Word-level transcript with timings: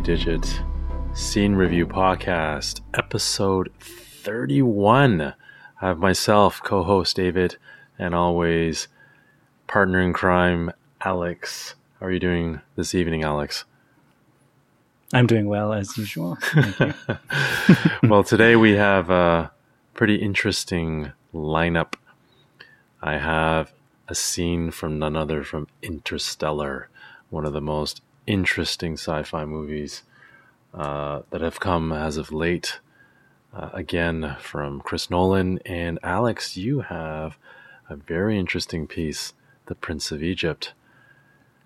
Digit 0.00 0.62
Scene 1.12 1.54
Review 1.54 1.86
Podcast, 1.86 2.80
episode 2.94 3.70
31. 3.78 5.20
I 5.20 5.34
have 5.80 5.98
myself, 5.98 6.60
co 6.62 6.82
host 6.82 7.16
David, 7.16 7.56
and 7.98 8.14
always 8.14 8.88
partner 9.66 10.00
in 10.00 10.12
crime, 10.12 10.72
Alex. 11.02 11.76
How 12.00 12.06
are 12.06 12.10
you 12.10 12.18
doing 12.18 12.60
this 12.76 12.94
evening, 12.94 13.22
Alex? 13.22 13.64
I'm 15.12 15.26
doing 15.26 15.46
well 15.46 15.72
as 15.72 15.96
usual. 15.96 16.38
well, 18.02 18.24
today 18.24 18.56
we 18.56 18.72
have 18.72 19.10
a 19.10 19.52
pretty 19.94 20.16
interesting 20.16 21.12
lineup. 21.32 21.94
I 23.00 23.18
have 23.18 23.72
a 24.08 24.14
scene 24.14 24.70
from 24.70 24.98
none 24.98 25.16
other 25.16 25.44
from 25.44 25.68
Interstellar, 25.82 26.88
one 27.30 27.46
of 27.46 27.52
the 27.52 27.60
most 27.60 28.00
interesting 28.26 28.94
sci-fi 28.94 29.44
movies 29.44 30.02
uh, 30.72 31.22
that 31.30 31.40
have 31.40 31.60
come 31.60 31.92
as 31.92 32.16
of 32.16 32.32
late. 32.32 32.80
Uh, 33.54 33.70
again, 33.72 34.36
from 34.40 34.80
Chris 34.80 35.10
Nolan 35.10 35.60
and 35.64 35.98
Alex, 36.02 36.56
you 36.56 36.80
have 36.80 37.38
a 37.88 37.94
very 37.94 38.38
interesting 38.38 38.86
piece, 38.86 39.32
"The 39.66 39.74
Prince 39.74 40.10
of 40.10 40.22
Egypt." 40.22 40.72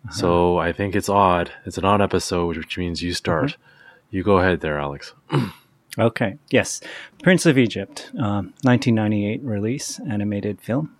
Uh-huh. 0.05 0.15
So 0.15 0.59
I 0.59 0.73
think 0.73 0.95
it's 0.95 1.09
odd. 1.09 1.53
It's 1.65 1.79
an 1.79 1.85
odd 1.85 2.03
episode, 2.03 2.57
which 2.57 2.77
means 2.77 3.03
you 3.03 3.15
start. 3.15 3.53
Mm-hmm. 3.53 4.17
You 4.17 4.23
go 4.23 4.39
ahead 4.39 4.61
there, 4.61 4.79
Alex. 4.79 5.15
okay. 5.99 6.37
Yes, 6.51 6.81
Prince 7.23 7.47
of 7.47 7.57
Egypt, 7.57 8.11
um, 8.15 8.55
1998 8.63 9.43
release, 9.43 10.01
animated 10.01 10.61
film, 10.61 10.95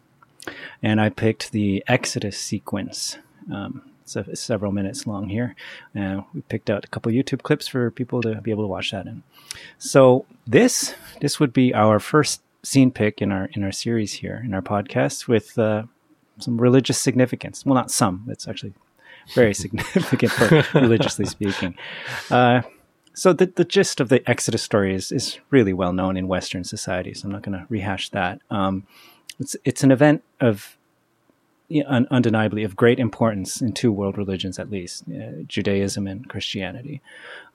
and 0.83 1.01
I 1.01 1.11
picked 1.11 1.53
the 1.53 1.85
Exodus 1.87 2.39
sequence. 2.39 3.19
Um, 3.53 3.83
several 4.09 4.73
minutes 4.73 5.07
long 5.07 5.29
here. 5.29 5.55
Uh, 5.99 6.23
we 6.35 6.41
picked 6.43 6.71
out 6.71 6.85
a 6.85 6.89
couple 6.89 7.13
YouTube 7.13 7.43
clips 7.43 7.69
for 7.69 7.91
people 7.91 8.21
to 8.23 8.41
be 8.41 8.51
able 8.51 8.65
to 8.65 8.69
watch 8.69 8.91
that 8.91 9.07
in. 9.07 9.23
So 9.79 10.27
this 10.47 10.95
this 11.21 11.41
would 11.41 11.53
be 11.53 11.75
our 11.75 12.01
first 12.01 12.43
scene 12.63 12.91
pick 12.91 13.23
in 13.23 13.33
our 13.33 13.49
in 13.53 13.63
our 13.63 13.73
series 13.73 14.15
here 14.15 14.43
in 14.45 14.55
our 14.55 14.63
podcast 14.63 15.29
with 15.29 15.59
uh, 15.59 15.85
some 16.39 16.61
religious 16.61 16.99
significance. 16.99 17.65
Well, 17.65 17.75
not 17.75 17.91
some. 17.91 18.27
It's 18.29 18.49
actually 18.49 18.75
very 19.35 19.55
significant 19.65 20.33
for 20.33 20.65
religiously 20.79 21.27
speaking. 21.27 21.77
Uh, 22.31 22.63
so 23.19 23.33
the, 23.33 23.47
the 23.47 23.65
gist 23.65 24.01
of 24.01 24.11
the 24.11 24.29
Exodus 24.31 24.63
story 24.63 24.95
is, 24.95 25.11
is 25.11 25.39
really 25.51 25.73
well 25.73 25.93
known 25.93 26.17
in 26.17 26.29
Western 26.29 26.63
society, 26.63 27.13
so 27.15 27.27
I'm 27.27 27.33
not 27.33 27.43
going 27.43 27.59
to 27.59 27.67
rehash 27.69 28.11
that. 28.11 28.41
Um, 28.49 28.87
it's 29.41 29.57
it's 29.65 29.83
an 29.83 29.91
event 29.91 30.23
of 30.41 30.78
undeniably 31.87 32.65
of 32.65 32.77
great 32.77 32.99
importance 32.99 33.61
in 33.61 33.73
two 33.73 33.93
world 33.93 34.17
religions, 34.17 34.59
at 34.59 34.71
least 34.71 35.05
uh, 35.09 35.43
Judaism 35.47 36.07
and 36.07 36.29
Christianity, 36.29 37.01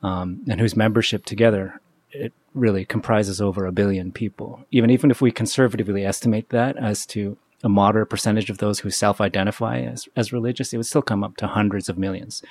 um, 0.02 0.42
and 0.47 0.59
whose 0.59 0.75
membership 0.75 1.25
together 1.25 1.80
it 2.11 2.31
really 2.53 2.86
comprises 2.86 3.42
over 3.42 3.66
a 3.66 3.72
billion 3.72 4.11
people. 4.11 4.64
Even 4.72 4.89
even 4.89 5.09
if 5.11 5.22
we 5.22 5.31
conservatively 5.31 6.05
estimate 6.05 6.50
that 6.50 6.78
as 6.78 7.05
to 7.08 7.38
a 7.64 7.70
moderate 7.70 8.09
percentage 8.09 8.50
of 8.50 8.58
those 8.58 8.80
who 8.80 8.89
self-identify 8.89 9.80
as, 9.80 10.08
as 10.16 10.33
religious, 10.33 10.73
it 10.73 10.77
would 10.77 10.86
still 10.86 11.02
come 11.02 11.23
up 11.23 11.38
to 11.38 11.48
hundreds 11.48 11.88
of 11.88 11.98
millions. 11.98 12.44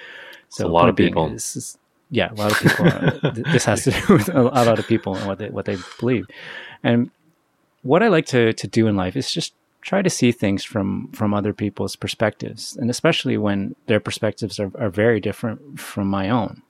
So 0.49 0.67
a 0.67 0.69
lot 0.69 0.89
of 0.89 0.97
people. 0.97 1.33
Is, 1.33 1.55
is, 1.55 1.79
yeah, 2.11 2.33
a 2.33 2.35
lot 2.35 2.51
of 2.51 2.59
people. 2.59 2.87
Are, 2.87 3.31
this 3.53 3.65
has 3.67 3.85
to 3.85 3.91
do 3.91 4.15
with 4.15 4.29
a 4.29 4.43
lot 4.43 4.79
of 4.79 4.87
people 4.87 5.15
and 5.15 5.27
what 5.27 5.39
they 5.39 5.51
what 5.51 5.67
they 5.67 5.77
believe. 6.01 6.27
And 6.83 7.11
what 7.83 8.03
I 8.03 8.09
like 8.09 8.27
to 8.27 8.53
to 8.53 8.67
do 8.67 8.87
in 8.87 8.97
life 8.97 9.17
is 9.17 9.31
just 9.31 9.55
try 9.83 10.01
to 10.01 10.11
see 10.11 10.33
things 10.33 10.65
from 10.65 11.09
from 11.13 11.35
other 11.35 11.53
people's 11.53 11.97
perspectives, 11.97 12.77
and 12.77 12.89
especially 12.89 13.37
when 13.37 13.77
their 13.87 14.01
perspectives 14.01 14.59
are, 14.59 14.73
are 14.77 14.91
very 14.91 15.21
different 15.21 15.79
from 15.79 16.09
my 16.09 16.31
own. 16.31 16.63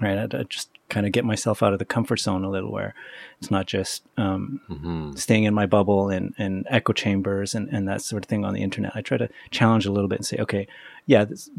Right, 0.00 0.18
I, 0.18 0.38
I 0.38 0.42
just 0.44 0.68
kind 0.88 1.06
of 1.06 1.12
get 1.12 1.24
myself 1.24 1.62
out 1.62 1.72
of 1.72 1.78
the 1.78 1.84
comfort 1.84 2.20
zone 2.20 2.44
a 2.44 2.50
little, 2.50 2.70
where 2.70 2.94
it's 3.40 3.50
not 3.50 3.66
just 3.66 4.02
um, 4.16 4.60
mm-hmm. 4.68 5.12
staying 5.12 5.44
in 5.44 5.54
my 5.54 5.66
bubble 5.66 6.10
and, 6.10 6.34
and 6.38 6.66
echo 6.70 6.92
chambers 6.92 7.54
and, 7.54 7.68
and 7.70 7.88
that 7.88 8.02
sort 8.02 8.24
of 8.24 8.28
thing 8.28 8.44
on 8.44 8.54
the 8.54 8.62
internet. 8.62 8.92
I 8.94 9.00
try 9.00 9.16
to 9.16 9.28
challenge 9.50 9.86
a 9.86 9.92
little 9.92 10.08
bit 10.08 10.18
and 10.18 10.26
say, 10.26 10.36
okay, 10.38 10.68
yeah, 11.06 11.24
this 11.24 11.50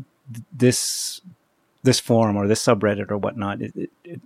this, 0.56 1.22
this 1.84 2.00
forum 2.00 2.36
or 2.36 2.48
this 2.48 2.64
subreddit 2.64 3.10
or 3.10 3.18
whatnot, 3.18 3.62
it, 3.62 3.76
it, 3.76 3.90
it 4.04 4.22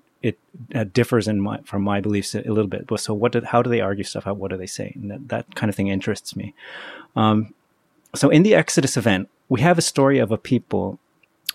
uh, 0.75 0.83
differs 0.85 1.27
in 1.27 1.41
my 1.41 1.59
from 1.65 1.81
my 1.81 2.01
beliefs 2.01 2.35
a 2.35 2.41
little 2.41 2.67
bit. 2.67 2.87
But 2.87 2.99
so 2.99 3.13
what? 3.13 3.33
How 3.43 3.61
do 3.61 3.69
they 3.69 3.81
argue 3.81 4.03
stuff 4.03 4.27
out? 4.27 4.37
What 4.37 4.51
do 4.51 4.57
they 4.57 4.67
say? 4.67 4.93
And 4.95 5.11
that, 5.11 5.27
that 5.29 5.55
kind 5.55 5.69
of 5.69 5.75
thing 5.75 5.87
interests 5.87 6.35
me. 6.35 6.53
Um, 7.15 7.53
so 8.15 8.29
in 8.29 8.43
the 8.43 8.55
Exodus 8.55 8.97
event, 8.97 9.29
we 9.49 9.61
have 9.61 9.77
a 9.77 9.81
story 9.81 10.19
of 10.19 10.31
a 10.31 10.37
people 10.37 10.99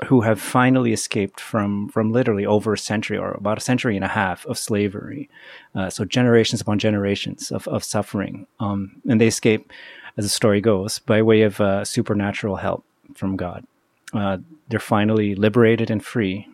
who 0.07 0.21
have 0.21 0.41
finally 0.41 0.93
escaped 0.93 1.41
from 1.41 1.89
from 1.89 2.13
literally 2.13 2.45
over 2.45 2.75
a 2.75 2.79
century 2.79 3.17
or 3.17 3.33
about 3.33 3.59
a 3.59 3.63
century 3.63 3.97
and 3.97 4.05
a 4.05 4.09
half 4.09 4.45
of 4.47 4.59
slavery. 4.59 5.29
Uh, 5.75 5.89
so 5.89 6.05
generations 6.05 6.61
upon 6.61 6.79
generations 6.79 7.51
of 7.51 7.67
of 7.69 7.83
suffering, 7.85 8.47
um, 8.61 9.01
and 9.09 9.21
they 9.21 9.27
escape, 9.27 9.73
as 10.17 10.25
the 10.25 10.29
story 10.29 10.61
goes, 10.61 10.99
by 10.99 11.23
way 11.23 11.43
of 11.43 11.61
uh, 11.61 11.85
supernatural 11.85 12.57
help 12.57 12.85
from 13.15 13.37
God. 13.37 13.65
Uh, 14.13 14.39
they're 14.69 14.81
finally 14.81 15.35
liberated 15.35 15.91
and 15.91 16.05
free, 16.05 16.47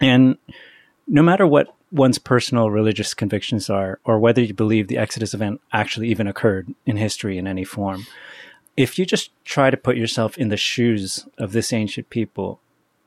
and 0.00 0.36
no 1.06 1.22
matter 1.22 1.46
what 1.46 1.74
one's 1.92 2.18
personal 2.18 2.70
religious 2.70 3.14
convictions 3.14 3.70
are, 3.70 4.00
or 4.04 4.18
whether 4.18 4.42
you 4.42 4.54
believe 4.54 4.88
the 4.88 4.98
Exodus 4.98 5.34
event 5.34 5.60
actually 5.72 6.08
even 6.08 6.26
occurred 6.26 6.74
in 6.86 6.96
history 6.96 7.38
in 7.38 7.46
any 7.46 7.64
form, 7.64 8.06
if 8.76 8.98
you 8.98 9.06
just 9.06 9.30
try 9.44 9.70
to 9.70 9.76
put 9.76 9.96
yourself 9.96 10.36
in 10.36 10.48
the 10.48 10.56
shoes 10.56 11.28
of 11.38 11.52
this 11.52 11.72
ancient 11.72 12.10
people, 12.10 12.60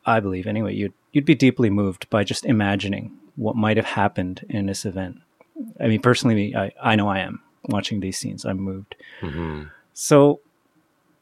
I 0.05 0.19
believe 0.19 0.47
anyway, 0.47 0.73
you'd 0.73 0.93
you'd 1.11 1.25
be 1.25 1.35
deeply 1.35 1.69
moved 1.69 2.09
by 2.09 2.23
just 2.23 2.45
imagining 2.45 3.17
what 3.35 3.55
might 3.55 3.77
have 3.77 3.85
happened 3.85 4.45
in 4.49 4.65
this 4.65 4.85
event. 4.85 5.17
I 5.79 5.87
mean, 5.87 6.01
personally, 6.01 6.55
I, 6.55 6.71
I 6.81 6.95
know 6.95 7.07
I 7.07 7.19
am 7.19 7.41
watching 7.65 7.99
these 7.99 8.17
scenes. 8.17 8.45
I'm 8.45 8.59
moved. 8.59 8.95
Mm-hmm. 9.21 9.63
So, 9.93 10.39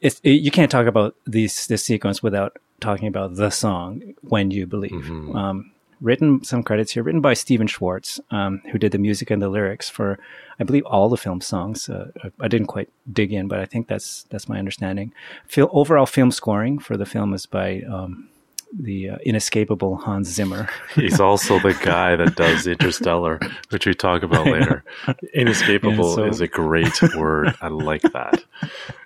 it, 0.00 0.20
you 0.22 0.50
can't 0.50 0.70
talk 0.70 0.86
about 0.86 1.16
these 1.26 1.66
this 1.66 1.82
sequence 1.82 2.22
without 2.22 2.58
talking 2.80 3.08
about 3.08 3.36
the 3.36 3.50
song 3.50 4.14
"When 4.20 4.50
You 4.50 4.66
Believe." 4.66 4.92
Mm-hmm. 4.92 5.34
Um, 5.34 5.72
written 6.00 6.44
some 6.44 6.62
credits 6.62 6.92
here, 6.92 7.02
written 7.02 7.20
by 7.20 7.34
Stephen 7.34 7.66
Schwartz, 7.66 8.20
um, 8.30 8.62
who 8.70 8.78
did 8.78 8.92
the 8.92 8.98
music 8.98 9.30
and 9.30 9.40
the 9.40 9.48
lyrics 9.48 9.88
for, 9.88 10.18
I 10.60 10.64
believe, 10.64 10.84
all 10.86 11.08
the 11.08 11.16
film 11.16 11.40
songs. 11.40 11.88
Uh, 11.88 12.10
I 12.40 12.48
didn't 12.48 12.66
quite 12.66 12.90
dig 13.12 13.32
in, 13.32 13.48
but 13.48 13.60
I 13.60 13.66
think 13.66 13.88
that's 13.88 14.24
that's 14.24 14.48
my 14.48 14.58
understanding. 14.58 15.12
Fil- 15.46 15.70
overall 15.72 16.06
film 16.06 16.30
scoring 16.30 16.78
for 16.78 16.96
the 16.96 17.06
film 17.06 17.34
is 17.34 17.46
by 17.46 17.82
um, 17.82 18.28
the 18.72 19.10
uh, 19.10 19.16
inescapable 19.24 19.96
Hans 19.96 20.28
Zimmer. 20.28 20.68
He's 20.94 21.20
also 21.20 21.58
the 21.58 21.74
guy 21.74 22.16
that 22.16 22.36
does 22.36 22.66
Interstellar, 22.66 23.40
which 23.70 23.86
we 23.86 23.94
talk 23.94 24.22
about 24.22 24.46
later. 24.46 24.84
Inescapable 25.34 26.16
so... 26.16 26.24
is 26.24 26.40
a 26.40 26.48
great 26.48 27.00
word. 27.16 27.54
I 27.60 27.68
like 27.68 28.02
that. 28.02 28.44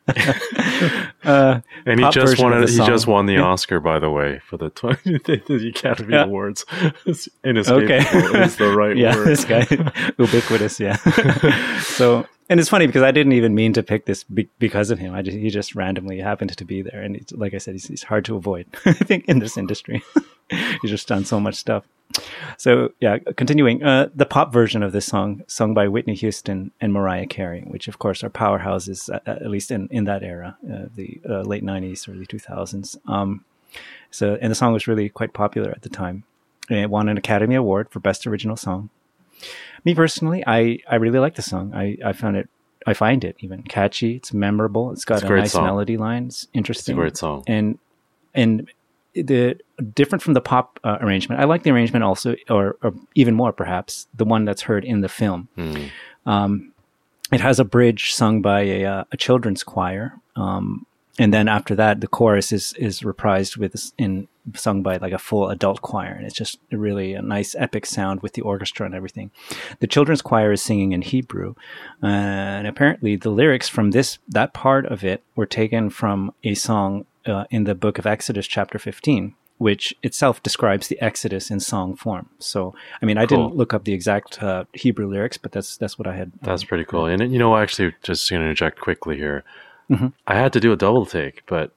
uh, 1.24 1.60
and 1.86 2.00
he 2.00 2.10
just 2.10 2.42
won. 2.42 2.66
He 2.66 2.76
just 2.76 3.06
won 3.06 3.26
the 3.26 3.38
Oscar, 3.38 3.80
by 3.80 3.98
the 3.98 4.10
way, 4.10 4.40
for 4.44 4.56
the, 4.56 4.70
20, 4.70 5.18
the 5.18 5.72
Academy 5.74 6.14
yeah. 6.14 6.24
Awards. 6.24 6.64
Inescapable 7.44 7.84
okay. 7.84 8.42
is 8.42 8.56
the 8.56 8.72
right 8.74 8.96
yeah, 8.96 9.14
word. 9.14 9.26
this 9.28 9.44
guy, 9.44 9.66
ubiquitous. 10.18 10.80
Yeah. 10.80 10.96
so 11.80 12.26
and 12.50 12.58
it's 12.58 12.68
funny 12.68 12.88
because 12.88 13.04
I 13.04 13.12
didn't 13.12 13.32
even 13.34 13.54
mean 13.54 13.72
to 13.74 13.82
pick 13.82 14.06
this 14.06 14.24
be- 14.24 14.50
because 14.58 14.90
of 14.90 14.98
him. 14.98 15.14
I 15.14 15.22
just, 15.22 15.36
he 15.36 15.50
just 15.50 15.76
randomly 15.76 16.18
happened 16.18 16.54
to 16.56 16.64
be 16.64 16.82
there, 16.82 17.00
and 17.00 17.24
like 17.30 17.54
I 17.54 17.58
said, 17.58 17.74
he's, 17.74 17.86
he's 17.86 18.02
hard 18.02 18.24
to 18.24 18.34
avoid. 18.34 18.66
I 18.84 18.92
think 18.92 19.26
in 19.28 19.38
this 19.38 19.56
industry, 19.56 20.02
he's 20.82 20.90
just 20.90 21.06
done 21.06 21.24
so 21.24 21.38
much 21.38 21.54
stuff. 21.54 21.84
So 22.56 22.92
yeah, 22.98 23.18
continuing 23.36 23.84
uh, 23.84 24.08
the 24.12 24.26
pop 24.26 24.52
version 24.52 24.82
of 24.82 24.90
this 24.90 25.06
song, 25.06 25.44
sung 25.46 25.74
by 25.74 25.86
Whitney 25.86 26.16
Houston 26.16 26.72
and 26.80 26.92
Mariah 26.92 27.28
Carey, 27.28 27.62
which 27.68 27.86
of 27.86 28.00
course 28.00 28.24
are 28.24 28.30
powerhouses 28.30 29.14
at, 29.14 29.26
at 29.28 29.48
least 29.48 29.70
in 29.70 29.86
in 29.92 30.04
that 30.04 30.24
era, 30.24 30.58
uh, 30.68 30.86
the 30.92 31.20
uh, 31.28 31.42
late 31.42 31.62
'90s, 31.62 32.08
early 32.08 32.26
2000s. 32.26 32.98
Um, 33.08 33.44
so 34.10 34.36
and 34.42 34.50
the 34.50 34.56
song 34.56 34.72
was 34.72 34.88
really 34.88 35.08
quite 35.08 35.32
popular 35.32 35.70
at 35.70 35.82
the 35.82 35.88
time. 35.88 36.24
It 36.68 36.90
won 36.90 37.08
an 37.08 37.16
Academy 37.16 37.54
Award 37.54 37.90
for 37.90 38.00
Best 38.00 38.26
Original 38.26 38.56
Song 38.56 38.90
me 39.84 39.94
personally, 39.94 40.44
I, 40.46 40.78
I 40.88 40.96
really 40.96 41.18
like 41.18 41.34
the 41.34 41.42
song. 41.42 41.74
I, 41.74 41.96
I 42.04 42.12
found 42.12 42.36
it, 42.36 42.48
I 42.86 42.94
find 42.94 43.24
it 43.24 43.36
even 43.40 43.62
catchy. 43.62 44.16
It's 44.16 44.32
memorable. 44.32 44.92
It's 44.92 45.04
got 45.04 45.22
it's 45.22 45.30
a, 45.30 45.34
a 45.34 45.36
nice 45.38 45.52
song. 45.52 45.64
melody 45.64 45.96
line. 45.96 46.26
It's 46.26 46.48
interesting. 46.54 46.94
It's 46.94 46.98
a 46.98 47.00
great 47.00 47.16
song. 47.16 47.44
And, 47.46 47.78
and 48.34 48.70
the 49.14 49.58
different 49.94 50.22
from 50.22 50.34
the 50.34 50.40
pop 50.40 50.78
uh, 50.84 50.98
arrangement. 51.00 51.40
I 51.40 51.44
like 51.44 51.62
the 51.62 51.70
arrangement 51.70 52.04
also, 52.04 52.36
or, 52.48 52.76
or, 52.82 52.94
even 53.14 53.34
more 53.34 53.52
perhaps, 53.52 54.06
the 54.14 54.24
one 54.24 54.44
that's 54.44 54.62
heard 54.62 54.84
in 54.84 55.00
the 55.00 55.08
film. 55.08 55.48
Mm. 55.56 55.90
Um, 56.26 56.72
it 57.32 57.40
has 57.40 57.58
a 57.58 57.64
bridge 57.64 58.14
sung 58.14 58.42
by 58.42 58.62
a, 58.62 58.84
uh, 58.84 59.04
a 59.12 59.16
children's 59.16 59.62
choir. 59.62 60.14
Um, 60.36 60.86
and 61.20 61.32
then 61.34 61.46
after 61.48 61.74
that, 61.76 62.00
the 62.00 62.08
chorus 62.18 62.52
is 62.52 62.72
is 62.86 63.02
reprised 63.10 63.56
with 63.60 63.92
in 63.98 64.26
sung 64.54 64.82
by 64.82 64.96
like 64.96 65.12
a 65.14 65.18
full 65.28 65.50
adult 65.50 65.80
choir, 65.82 66.14
and 66.16 66.24
it's 66.26 66.38
just 66.42 66.58
really 66.72 67.14
a 67.14 67.22
nice 67.36 67.54
epic 67.64 67.84
sound 67.86 68.22
with 68.22 68.32
the 68.32 68.42
orchestra 68.42 68.86
and 68.86 68.94
everything. 68.94 69.30
The 69.80 69.86
children's 69.94 70.22
choir 70.22 70.52
is 70.52 70.62
singing 70.62 70.92
in 70.92 71.02
Hebrew, 71.02 71.54
uh, 72.02 72.06
and 72.58 72.66
apparently 72.66 73.16
the 73.16 73.30
lyrics 73.40 73.68
from 73.68 73.90
this 73.90 74.18
that 74.28 74.52
part 74.54 74.84
of 74.86 75.04
it 75.04 75.22
were 75.36 75.46
taken 75.60 75.90
from 75.90 76.32
a 76.42 76.54
song 76.54 77.04
uh, 77.26 77.44
in 77.50 77.64
the 77.64 77.74
book 77.74 77.98
of 77.98 78.06
Exodus, 78.06 78.46
chapter 78.48 78.78
fifteen, 78.78 79.34
which 79.58 79.94
itself 80.02 80.42
describes 80.42 80.88
the 80.88 81.00
Exodus 81.02 81.50
in 81.50 81.60
song 81.60 81.94
form. 81.96 82.26
So, 82.38 82.74
I 83.02 83.06
mean, 83.06 83.18
I 83.18 83.26
Cool. 83.26 83.36
didn't 83.36 83.56
look 83.58 83.74
up 83.74 83.84
the 83.84 83.92
exact 83.92 84.42
uh, 84.42 84.64
Hebrew 84.72 85.06
lyrics, 85.06 85.38
but 85.42 85.52
that's 85.52 85.76
that's 85.76 85.98
what 85.98 86.08
I 86.08 86.16
had. 86.16 86.32
That's 86.40 86.64
pretty 86.64 86.86
cool. 86.86 87.04
And 87.04 87.30
you 87.32 87.38
know, 87.38 87.56
actually, 87.56 87.94
just 88.02 88.30
going 88.30 88.40
to 88.40 88.46
interject 88.46 88.80
quickly 88.80 89.16
here. 89.16 89.44
Mhm. 89.90 90.12
I 90.26 90.34
had 90.36 90.52
to 90.52 90.60
do 90.60 90.72
a 90.72 90.76
double 90.76 91.04
take, 91.04 91.42
but 91.46 91.72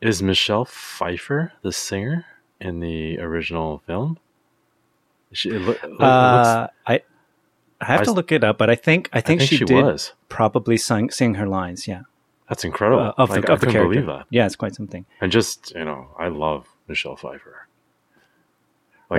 is 0.00 0.22
Michelle 0.22 0.64
Pfeiffer 0.64 1.52
the 1.62 1.72
singer 1.72 2.26
in 2.60 2.80
the 2.80 3.18
original 3.20 3.82
film? 3.86 4.18
She, 5.32 5.50
it 5.50 5.54
it 5.54 5.60
looks- 5.62 5.82
Uh, 6.00 6.68
I 6.86 7.02
I 7.80 7.84
have 7.86 8.00
I 8.00 8.04
to 8.04 8.12
look 8.12 8.32
it 8.32 8.42
up, 8.44 8.58
but 8.58 8.68
I 8.70 8.74
think 8.74 9.08
I 9.12 9.18
I 9.18 9.20
think, 9.20 9.40
think 9.40 9.50
she, 9.50 9.56
she, 9.58 9.64
did 9.64 9.84
was. 9.84 10.12
probably 10.28 10.76
sing 10.76 11.10
sing 11.10 11.34
her 11.34 11.46
lines. 11.46 11.86
Yeah, 11.88 12.02
That's 12.48 12.64
incredible. 12.64 13.02
uh, 13.02 13.14
of 13.18 13.30
Like, 13.30 13.42
the 13.46 13.50
I 13.50 13.54
of 13.54 13.60
the 13.60 13.66
couldn't 13.66 13.72
character. 13.80 14.00
believe 14.00 14.06
that. 14.06 14.26
Yeah, 14.30 14.46
it's 14.46 14.56
quite 14.56 14.74
something. 14.74 15.06
And 15.20 15.30
just 15.32 15.72
you 15.74 15.84
know, 15.84 16.08
I 16.18 16.28
love 16.28 16.68
Michelle 16.88 17.16
Pfeiffer. 17.16 17.66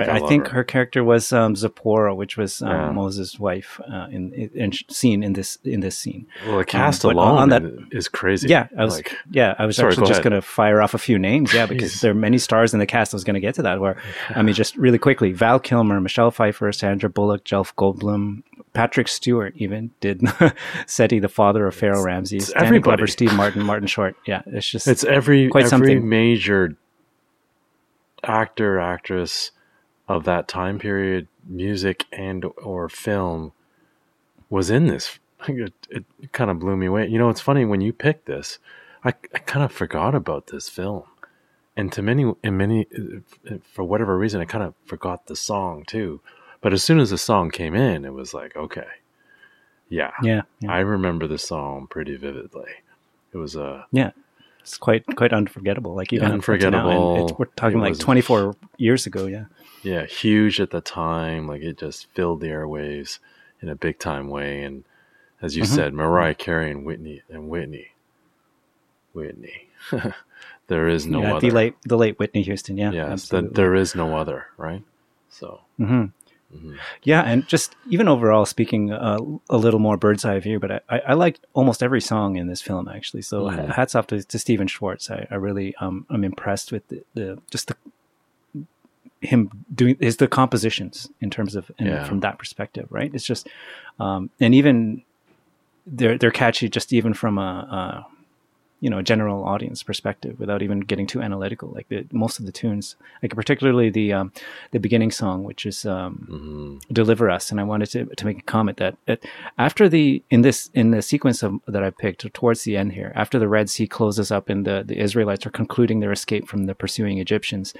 Right, 0.00 0.08
I, 0.08 0.18
love 0.18 0.28
think 0.28 0.48
her. 0.48 0.64
character 0.64 1.02
was 1.04 1.32
um, 1.32 1.54
Zipporah, 1.56 2.14
which 2.14 2.36
was 2.36 2.62
um, 2.62 2.68
Yeah. 2.68 2.90
Moses' 2.92 3.38
wife, 3.38 3.80
uh, 3.90 4.06
in, 4.10 4.32
in 4.32 4.50
in 4.54 4.72
seen 4.90 5.22
in 5.22 5.32
this 5.34 5.58
in 5.64 5.80
this 5.80 5.96
scene. 5.98 6.26
Well, 6.46 6.58
the 6.58 6.64
cast 6.64 7.02
but 7.02 7.14
alone 7.14 7.38
on 7.38 7.48
that- 7.50 7.62
is 7.92 8.08
crazy. 8.08 8.48
Yeah, 8.48 8.68
I 8.78 8.84
was. 8.84 8.94
Like, 8.96 9.14
yeah, 9.30 9.54
I 9.58 9.66
was 9.66 9.76
Sorry, 9.76 9.88
actually 9.92 10.04
go 10.04 10.08
just 10.08 10.22
going 10.22 10.32
to 10.34 10.42
fire 10.42 10.80
off 10.82 10.94
a 10.94 10.98
few 10.98 11.18
names. 11.18 11.52
Yeah, 11.54 11.66
because 11.66 12.00
there 12.00 12.10
are 12.12 12.14
many 12.14 12.38
stars 12.38 12.72
in 12.74 12.80
the 12.80 12.86
cast. 12.86 13.14
I 13.14 13.16
was 13.16 13.24
going 13.24 13.34
to 13.34 13.40
get 13.40 13.54
to 13.56 13.62
that. 13.62 13.80
Where 13.80 13.96
I 14.30 14.42
mean, 14.42 14.54
just 14.54 14.76
really 14.76 14.98
quickly: 14.98 15.32
Val 15.32 15.58
Kilmer, 15.60 16.00
Michelle 16.00 16.30
Pfeiffer, 16.30 16.72
Sandra 16.72 17.08
Bullock, 17.10 17.44
Jeff 17.44 17.74
Goldblum, 17.76 18.42
Patrick 18.72 19.08
Stewart, 19.08 19.54
even 19.56 19.90
did 20.00 20.22
Seti, 20.86 21.18
the 21.18 21.28
father 21.28 21.66
of 21.66 21.74
Pharaoh 21.74 22.02
Ramses, 22.02 22.44
it's 22.44 22.52
Danny 22.52 22.66
everybody. 22.66 22.82
Glover, 22.96 23.06
Steve 23.06 23.32
Martin, 23.34 23.62
Martin 23.62 23.86
Short. 23.88 24.16
Yeah, 24.26 24.42
it's 24.46 24.68
just 24.68 24.86
It's 24.88 25.04
every 25.04 25.48
Quite 25.48 25.64
every 25.64 25.70
something. 25.70 26.08
major 26.08 26.76
actor 28.24 28.80
actress 28.80 29.52
of 30.08 30.24
that 30.24 30.48
time 30.48 30.78
period, 30.78 31.28
music 31.46 32.04
and 32.12 32.44
or 32.62 32.88
film, 32.88 33.52
was 34.50 34.70
in 34.70 34.86
this. 34.86 35.18
It, 35.48 35.72
it 35.90 36.32
kind 36.32 36.50
of 36.50 36.58
blew 36.58 36.76
me 36.76 36.86
away. 36.86 37.06
You 37.06 37.18
know, 37.18 37.28
it's 37.28 37.42
funny 37.42 37.64
when 37.64 37.80
you 37.80 37.92
picked 37.92 38.26
this, 38.26 38.58
I, 39.04 39.10
I 39.34 39.38
kind 39.38 39.64
of 39.64 39.70
forgot 39.70 40.14
about 40.14 40.48
this 40.48 40.68
film, 40.68 41.04
and 41.76 41.92
to 41.92 42.02
many 42.02 42.32
in 42.42 42.56
many 42.56 42.86
for 43.62 43.84
whatever 43.84 44.18
reason, 44.18 44.40
I 44.40 44.46
kind 44.46 44.64
of 44.64 44.74
forgot 44.86 45.26
the 45.26 45.36
song 45.36 45.84
too. 45.86 46.20
But 46.60 46.72
as 46.72 46.82
soon 46.82 46.98
as 46.98 47.10
the 47.10 47.18
song 47.18 47.50
came 47.50 47.76
in, 47.76 48.04
it 48.04 48.14
was 48.14 48.34
like, 48.34 48.56
okay, 48.56 48.88
yeah, 49.88 50.10
yeah, 50.22 50.42
yeah. 50.60 50.72
I 50.72 50.80
remember 50.80 51.28
the 51.28 51.38
song 51.38 51.86
pretty 51.86 52.16
vividly. 52.16 52.70
It 53.32 53.36
was 53.36 53.54
a 53.54 53.86
it's 54.66 54.76
quite 54.78 55.06
quite 55.14 55.32
unforgettable. 55.32 55.94
Like 55.94 56.12
even 56.12 56.24
up 56.26 56.30
to 56.30 56.34
now, 56.34 56.34
Unforgettable. 56.34 57.16
it's- 57.24 57.38
we're 57.38 57.46
talking 57.54 57.78
It 57.78 57.82
like 57.82 57.98
24 57.98 58.56
years 58.78 59.06
ago. 59.06 59.26
Yeah, 59.26 59.44
yeah, 59.82 60.06
huge 60.06 60.60
at 60.60 60.70
the 60.70 60.80
time. 60.80 61.46
Like 61.46 61.62
it 61.62 61.78
just 61.78 62.06
filled 62.14 62.40
the 62.40 62.48
airwaves 62.48 63.20
in 63.62 63.68
a 63.68 63.76
big 63.76 64.00
time 64.00 64.28
way. 64.28 64.64
And 64.64 64.82
as 65.40 65.56
you 65.56 65.62
Mhm. 65.62 65.66
said, 65.76 65.94
Mariah 65.94 66.34
Carey 66.34 66.70
and 66.72 66.84
Whitney 66.84 67.22
and 67.30 67.48
Whitney, 67.48 67.92
Whitney, 69.12 69.68
there 70.66 70.88
is 70.88 71.06
no 71.06 71.20
yeah, 71.22 71.34
other. 71.36 71.48
the 71.48 71.54
late 71.54 71.74
the 71.84 71.96
late 71.96 72.18
Whitney 72.18 72.42
Houston. 72.42 72.76
Yeah, 72.76 72.90
yes, 72.90 73.28
that 73.28 73.54
there 73.54 73.74
is 73.76 73.94
no 73.94 74.16
other. 74.16 74.46
Right. 74.56 74.82
So. 75.28 75.60
hmm 75.76 76.06
mhm. 76.56 76.76
Yeah, 77.02 77.22
and 77.22 77.46
just 77.46 77.76
even 77.88 78.08
overall 78.08 78.46
speaking, 78.46 78.90
uh, 78.92 79.18
a 79.50 79.56
little 79.56 79.80
more 79.80 79.96
bird's 79.96 80.24
eye 80.24 80.38
view, 80.40 80.58
but 80.60 80.70
I, 80.70 80.80
I, 80.88 80.98
I 81.08 81.12
liked 81.14 81.40
almost 81.54 81.82
every 81.82 82.00
song 82.00 82.36
in 82.36 82.46
this 82.48 82.62
film 82.62 82.88
actually. 82.88 83.22
So 83.22 83.44
Mhm. 83.44 83.68
hats 83.74 83.94
off 83.94 84.06
to, 84.08 84.22
to 84.22 84.38
Stephen 84.38 84.66
Schwartz. 84.66 85.10
I, 85.10 85.26
I 85.30 85.34
really 85.36 85.74
um, 85.76 86.06
I'm 86.10 86.24
impressed 86.24 86.72
with 86.72 86.86
the, 86.88 87.02
the 87.14 87.38
just 87.50 87.68
the 87.68 87.76
him 89.20 89.50
doing 89.74 89.96
is 89.98 90.18
the 90.18 90.28
compositions 90.28 91.08
in 91.20 91.30
terms 91.30 91.56
of 91.56 91.70
in, 91.78 91.86
Yeah. 91.86 92.04
from 92.04 92.20
that 92.20 92.38
perspective, 92.38 92.86
right? 92.90 93.10
It's 93.14 93.24
just 93.24 93.48
um, 93.98 94.30
and 94.40 94.54
even 94.54 95.02
they're 95.86 96.18
they're 96.18 96.30
catchy 96.30 96.68
just 96.68 96.92
even 96.92 97.14
from 97.14 97.38
a, 97.38 97.42
a 98.02 98.06
you 98.80 98.90
know 98.90 99.00
general 99.02 99.44
audience 99.44 99.82
perspective 99.82 100.38
without 100.38 100.62
even 100.62 100.80
getting 100.80 101.06
too 101.06 101.22
analytical. 101.22 101.70
Like 101.70 101.88
the, 101.88 102.06
most 102.12 102.38
of 102.38 102.46
the 102.46 102.52
tunes, 102.52 102.96
like 103.22 103.34
particularly 103.34 103.88
the 103.90 104.12
um, 104.12 104.32
the 104.72 104.78
beginning 104.78 105.10
song, 105.10 105.44
which 105.44 105.64
is 105.66 105.84
um, 105.86 106.26
Mhm. 106.30 106.92
deliver 106.92 107.30
us 107.30 107.50
and 107.50 107.60
i 107.60 107.64
wanted 107.64 107.88
to, 107.90 108.04
to 108.16 108.26
make 108.26 108.38
a 108.40 108.42
comment 108.42 108.76
that, 108.78 108.96
that 109.06 109.20
after 109.58 109.88
the 109.88 110.22
in 110.30 110.42
this 110.42 110.70
in 110.74 110.90
the 110.90 111.00
sequence 111.02 111.42
of 111.42 111.60
that 111.66 111.82
i 111.84 111.90
picked 111.90 112.32
towards 112.34 112.62
the 112.64 112.76
end 112.76 112.92
here 112.92 113.12
after 113.14 113.38
the 113.38 113.48
red 113.48 113.68
sea 113.70 113.86
closes 113.86 114.30
up 114.30 114.48
and 114.48 114.66
the, 114.66 114.82
the 114.86 114.98
israelites 114.98 115.46
are 115.46 115.50
concluding 115.50 116.00
their 116.00 116.12
escape 116.12 116.46
from 116.48 116.64
the 116.64 116.74
pursuing 116.74 117.18
egyptians 117.18 117.74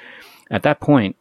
at 0.50 0.62
that 0.62 0.80
point 0.80 1.16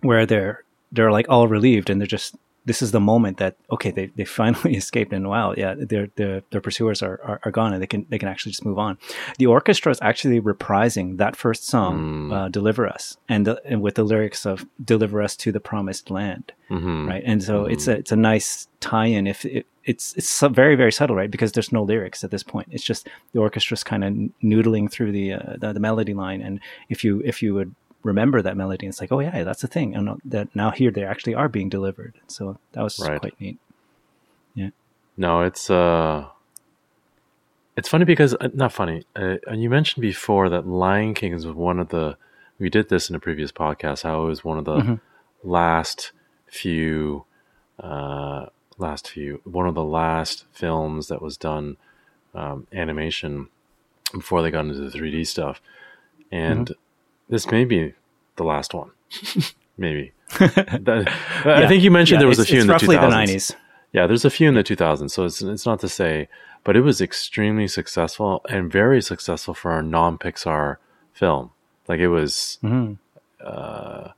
where 0.00 0.24
they're 0.26 0.62
they're 0.92 1.12
like 1.12 1.28
all 1.28 1.48
relieved 1.48 1.88
and 1.90 2.00
they're 2.00 2.06
just 2.18 2.36
this 2.66 2.82
is 2.82 2.90
the 2.92 3.00
moment 3.00 3.38
that 3.38 3.56
okay 3.70 3.90
they, 3.90 4.06
they 4.16 4.24
finally 4.40 4.76
escaped 4.76 5.12
and 5.12 5.28
wow 5.28 5.54
yeah 5.56 5.74
their 5.76 6.08
their, 6.16 6.42
their 6.50 6.60
pursuers 6.60 7.02
are, 7.02 7.20
are, 7.24 7.40
are 7.44 7.50
gone 7.50 7.72
and 7.72 7.82
they 7.82 7.86
can 7.86 8.06
they 8.10 8.18
can 8.18 8.28
actually 8.28 8.52
just 8.52 8.64
move 8.64 8.78
on. 8.78 8.98
The 9.38 9.46
orchestra 9.46 9.90
is 9.92 9.98
actually 10.02 10.40
reprising 10.40 11.16
that 11.18 11.36
first 11.36 11.66
song 11.66 11.90
Mm. 12.00 12.32
uh, 12.32 12.48
deliver 12.48 12.86
us 12.88 13.16
and, 13.28 13.46
the, 13.46 13.60
and 13.64 13.82
with 13.82 13.94
the 13.94 14.04
lyrics 14.04 14.46
of 14.46 14.64
deliver 14.84 15.20
us 15.22 15.36
to 15.36 15.52
the 15.52 15.60
promised 15.60 16.10
land 16.10 16.52
Mhm. 16.70 17.08
right? 17.08 17.22
And 17.26 17.42
so 17.42 17.64
it's 17.64 17.88
a 17.88 17.92
it's 17.98 18.12
a 18.12 18.16
nice 18.16 18.68
tie-in 18.80 19.26
if 19.26 19.44
it, 19.44 19.66
it's 19.84 20.14
it's 20.16 20.40
very 20.62 20.76
very 20.76 20.92
subtle 20.92 21.16
right? 21.16 21.30
Because 21.30 21.52
there's 21.52 21.72
no 21.72 21.82
lyrics 21.82 22.22
at 22.24 22.30
this 22.30 22.42
point. 22.44 22.68
It's 22.70 22.84
just 22.84 23.08
the 23.32 23.40
orchestra's 23.40 23.82
kind 23.82 24.04
of 24.04 24.12
noodling 24.42 24.90
through 24.90 25.12
the, 25.12 25.32
uh, 25.34 25.56
the 25.58 25.72
the 25.72 25.80
melody 25.80 26.14
line 26.14 26.40
and 26.42 26.60
if 26.88 27.02
you 27.04 27.20
if 27.24 27.42
you 27.42 27.54
would 27.54 27.74
remember 28.02 28.40
that 28.42 28.56
melody 28.56 28.86
And 28.86 28.92
it's 28.92 29.00
like 29.00 29.12
oh 29.12 29.20
yeah 29.20 29.44
that's 29.44 29.60
the 29.62 29.68
thing 29.68 29.94
and 29.94 30.20
that 30.24 30.54
now 30.54 30.70
here 30.70 30.90
they 30.90 31.04
actually 31.04 31.34
are 31.34 31.48
being 31.48 31.68
delivered 31.68 32.14
so 32.28 32.58
that 32.72 32.82
was 32.82 32.98
Right. 32.98 33.20
quite 33.20 33.40
neat 33.40 33.58
Yeah. 34.54 34.70
No, 35.16 35.42
it's 35.42 35.68
uh, 35.70 36.26
it's 37.76 37.88
funny 37.88 38.04
because 38.04 38.34
uh, 38.34 38.48
not 38.54 38.72
funny. 38.72 39.04
Uh, 39.16 39.36
you 39.52 39.70
mentioned 39.70 40.02
before 40.02 40.48
that 40.48 40.66
Lion 40.66 41.14
King 41.14 41.32
is 41.32 41.46
one 41.46 41.78
of 41.78 41.88
the. 41.90 42.16
We 42.58 42.68
did 42.68 42.88
this 42.88 43.08
in 43.08 43.16
a 43.16 43.20
previous 43.20 43.52
podcast. 43.52 44.02
How 44.02 44.22
it 44.24 44.26
was 44.26 44.44
one 44.44 44.58
of 44.58 44.64
the 44.64 44.80
Mhm. 44.82 45.00
last 45.44 46.12
few, 46.46 47.24
uh, 47.78 48.46
last 48.78 49.08
few, 49.08 49.40
one 49.44 49.66
of 49.66 49.74
the 49.74 49.84
last 49.84 50.44
films 50.52 51.08
that 51.08 51.22
was 51.22 51.36
done 51.36 51.76
um, 52.34 52.66
animation 52.72 53.48
before 54.12 54.42
they 54.42 54.50
got 54.50 54.64
into 54.66 54.80
the 54.80 54.90
3D 54.90 55.26
stuff, 55.26 55.60
and 56.30 56.72
this 57.30 57.50
may 57.50 57.64
be 57.64 57.94
the 58.36 58.44
last 58.44 58.74
one. 58.74 58.90
Maybe. 59.78 60.12
That- 60.38 61.08
I 61.44 61.60
Yeah. 61.62 61.68
think 61.68 61.82
you 61.82 61.90
mentioned 61.90 62.16
Yeah, 62.16 62.20
there 62.20 62.28
was 62.28 62.38
a 62.38 62.44
few 62.44 62.60
in 62.60 62.66
the 62.66 62.72
roughly 62.74 62.96
2000s. 62.96 63.00
the 63.00 63.16
90s 63.34 63.56
Yeah, 63.92 64.06
there's 64.06 64.24
a 64.24 64.30
few 64.30 64.48
in 64.48 64.54
the 64.54 64.62
2000s, 64.62 65.10
so 65.10 65.24
it's 65.24 65.40
it's 65.42 65.66
not 65.66 65.80
to 65.80 65.88
say, 65.88 66.28
but 66.64 66.76
it 66.76 66.82
was 66.82 67.00
extremely 67.00 67.66
successful 67.68 68.40
and 68.48 68.70
very 68.70 69.00
successful 69.02 69.54
for 69.54 69.76
a 69.78 69.82
non-Pixar 69.82 70.76
film. 71.12 71.50
Like 71.88 71.98
it 72.00 72.08
was, 72.08 72.58
Mhm. 72.62 72.98
uh, 73.44 74.08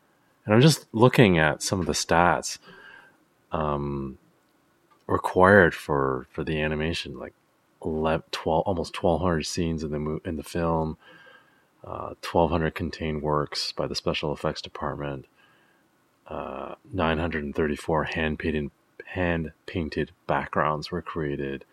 and 0.45 0.54
I'm 0.54 0.61
just 0.61 0.87
looking 0.92 1.38
at 1.38 1.62
some 1.62 1.81
of 1.81 1.87
the 1.87 1.95
stats 1.95 2.59
um, 3.52 4.19
required 5.07 5.75
for 5.75 6.26
for 6.31 6.45
the 6.45 6.61
animation, 6.61 7.19
like 7.19 7.35
11, 7.85 8.25
12, 8.31 8.64
almost 8.66 8.95
1,200 8.95 9.47
scenes 9.47 9.83
in 9.83 9.90
the 9.90 9.99
mo- 9.99 10.21
in 10.25 10.37
the 10.37 10.42
film, 10.42 10.97
uh, 11.85 12.15
1,200 12.23 12.75
contained 12.75 13.23
works 13.23 13.73
by 13.73 13.87
the 13.87 13.95
special 13.95 14.33
effects 14.33 14.62
department, 14.62 15.27
uh, 16.29 16.75
934 16.93 18.05
hand 18.05 18.39
painted 18.39 18.71
hand 19.07 19.53
painted 19.67 20.12
backgrounds 20.27 20.91
were 20.91 21.03
created. 21.03 21.65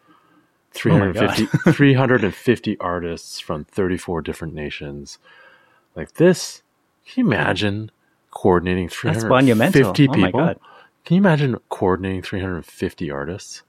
Oh 0.72 0.74
350, 0.74 1.46
350 1.72 2.78
artists 2.80 3.39
from 3.39 3.66
34 3.66 4.22
different 4.22 4.54
nations. 4.54 5.18
Like 5.96 6.13
this, 6.13 6.62
can 7.06 7.25
you 7.25 7.32
imagine 7.32 7.92
coordinating 8.32 8.88
350 8.89 9.30
monumental 9.30 9.94
people? 9.94 10.16
oh 10.16 10.20
my 10.20 10.32
god 10.32 10.60
Can 11.06 11.16
you 11.16 11.22
imagine 11.22 11.58
coordinating 11.70 12.22
350 12.22 13.10
artists 13.10 13.63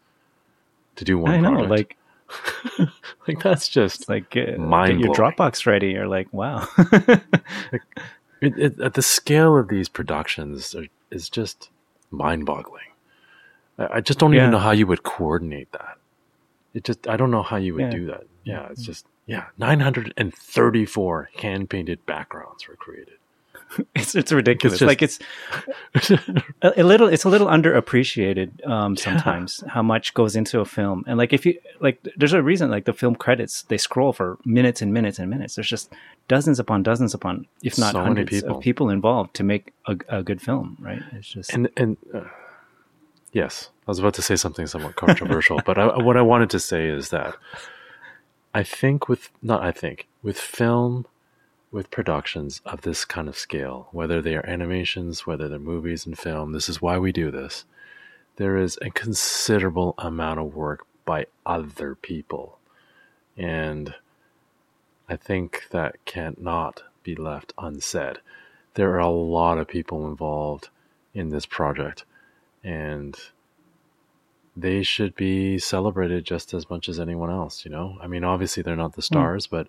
to 0.97 1.05
do 1.05 1.17
one 1.17 1.33
i 1.33 1.41
know 1.41 1.61
like 1.61 1.97
like 3.29 3.43
that's 3.43 3.69
just 3.69 4.03
it's 4.03 4.09
like 4.09 4.37
uh, 4.37 4.57
get 4.87 4.99
your 5.01 5.15
dropbox 5.15 5.67
ready 5.67 5.91
you're 5.91 6.07
like 6.09 6.33
wow 6.33 6.67
it, 8.41 8.57
it, 8.59 8.81
at 8.81 8.95
the 8.95 9.03
scale 9.03 9.57
of 9.57 9.69
these 9.69 9.89
productions 9.89 10.75
are, 10.75 10.87
is 11.11 11.29
just 11.29 11.71
mind-boggling. 12.11 12.83
I, 13.79 13.97
I 13.97 14.01
just 14.01 14.19
don't 14.19 14.33
Yeah. 14.33 14.41
even 14.41 14.51
know 14.53 14.59
how 14.59 14.71
you 14.71 14.87
would 14.87 15.03
coordinate 15.03 15.71
that. 15.73 15.99
It 16.73 16.85
just 16.85 17.07
I 17.09 17.17
don't 17.17 17.31
know 17.31 17.43
how 17.43 17.57
you 17.57 17.75
would 17.75 17.85
Yeah. 17.85 17.91
do 17.91 18.07
that. 18.07 18.25
Yeah, 18.45 18.69
it's 18.71 18.83
just 18.85 19.07
yeah, 19.27 19.47
934 19.59 21.31
hand-painted 21.41 22.07
backgrounds 22.07 22.67
were 22.67 22.77
created. 22.77 23.19
it's 23.95 24.15
it's 24.15 24.33
ridiculous. 24.33 24.81
It's 24.81 24.81
just, 24.81 24.89
like 24.89 25.03
it's 25.03 25.19
a, 26.63 26.73
a, 26.77 26.83
little 26.83 27.09
it's 27.09 27.25
a 27.25 27.29
little 27.29 27.47
underappreciated 27.47 28.67
um, 28.67 28.97
sometimes 28.97 29.63
yeah. 29.65 29.73
how 29.73 29.83
much 29.83 30.15
goes 30.15 30.37
into 30.37 30.61
a 30.61 30.65
film. 30.65 31.05
And 31.07 31.19
like 31.19 31.33
if 31.33 31.47
you 31.47 31.59
like, 31.81 32.07
there's 32.17 32.33
a 32.33 32.43
reason 32.43 32.71
like 32.71 32.85
the 32.85 32.93
film 32.93 33.15
credits 33.15 33.63
they 33.63 33.79
scroll 33.79 34.13
for 34.13 34.39
minutes 34.45 34.83
and 34.83 34.93
minutes 34.93 35.19
and 35.19 35.31
minutes. 35.31 35.55
There's 35.55 35.69
just 35.69 35.93
dozens 36.29 36.59
upon 36.59 36.83
dozens 36.83 37.15
upon, 37.15 37.47
if 37.63 37.79
not 37.79 37.93
so 37.93 38.03
hundreds 38.03 38.31
people. 38.31 38.57
of 38.57 38.63
people 38.63 38.91
involved 38.91 39.35
to 39.35 39.45
make 39.45 39.73
a, 39.87 39.97
a, 40.09 40.23
good 40.23 40.43
film. 40.43 40.77
Right? 40.81 41.03
It's 41.13 41.29
just 41.29 41.53
and 41.53 41.69
and. 41.77 41.97
Uh, 42.13 42.23
yes, 43.33 43.71
I 43.87 43.91
was 43.91 43.99
about 43.99 44.15
to 44.15 44.23
say 44.23 44.37
something 44.37 44.67
somewhat 44.67 44.97
controversial, 44.97 45.61
but 45.65 45.79
I, 45.79 45.99
what 45.99 46.17
I 46.17 46.23
wanted 46.23 46.51
to 46.51 46.61
say 46.61 46.89
is 46.89 47.11
that 47.11 47.37
I 48.53 48.65
think 48.65 49.09
with 49.09 49.31
not 49.43 49.63
I 49.63 49.71
think 49.71 50.09
with 50.23 50.39
film 50.39 51.07
with 51.73 51.91
productions 51.91 52.61
of 52.65 52.83
this 52.83 53.05
kind 53.05 53.29
of 53.29 53.39
scale, 53.39 53.89
whether 53.93 54.21
they 54.21 54.35
are 54.35 54.47
animations, 54.47 55.27
whether 55.27 55.49
they're 55.49 55.59
movies 55.59 56.05
and 56.07 56.19
film, 56.19 56.53
this 56.53 56.69
is 56.69 56.83
why 56.83 56.99
we 56.99 57.13
do 57.13 57.31
this. 57.31 57.65
There 58.37 58.57
is 58.57 58.79
a 58.83 58.91
considerable 58.91 59.95
amount 59.99 60.41
of 60.41 60.55
work 60.55 60.87
by 61.05 61.27
other 61.47 61.95
people. 61.95 62.59
And 63.37 63.95
I 65.09 65.17
think 65.17 65.65
that 65.71 66.05
cannot 66.05 66.83
be 67.03 67.15
left 67.15 67.53
unsaid. 67.59 68.19
There 68.75 68.95
are 68.95 69.01
a 69.01 69.11
lot 69.11 69.59
of 69.59 69.69
people 69.69 70.07
involved 70.07 70.69
in 71.15 71.31
this 71.31 71.47
project, 71.47 72.05
and 72.63 73.17
they 74.57 74.83
should 74.83 75.15
be 75.15 75.59
celebrated 75.59 76.25
just 76.25 76.55
as 76.55 76.69
much 76.69 76.89
as 76.89 77.01
anyone 77.01 77.31
else, 77.31 77.65
you 77.65 77.71
know? 77.71 77.97
I 78.01 78.07
mean, 78.07 78.25
obviously 78.25 78.63
they're 78.63 78.77
not 78.77 78.93
the 78.93 79.03
hmm. 79.03 79.15
stars, 79.15 79.47
mm. 79.47 79.51
but 79.51 79.69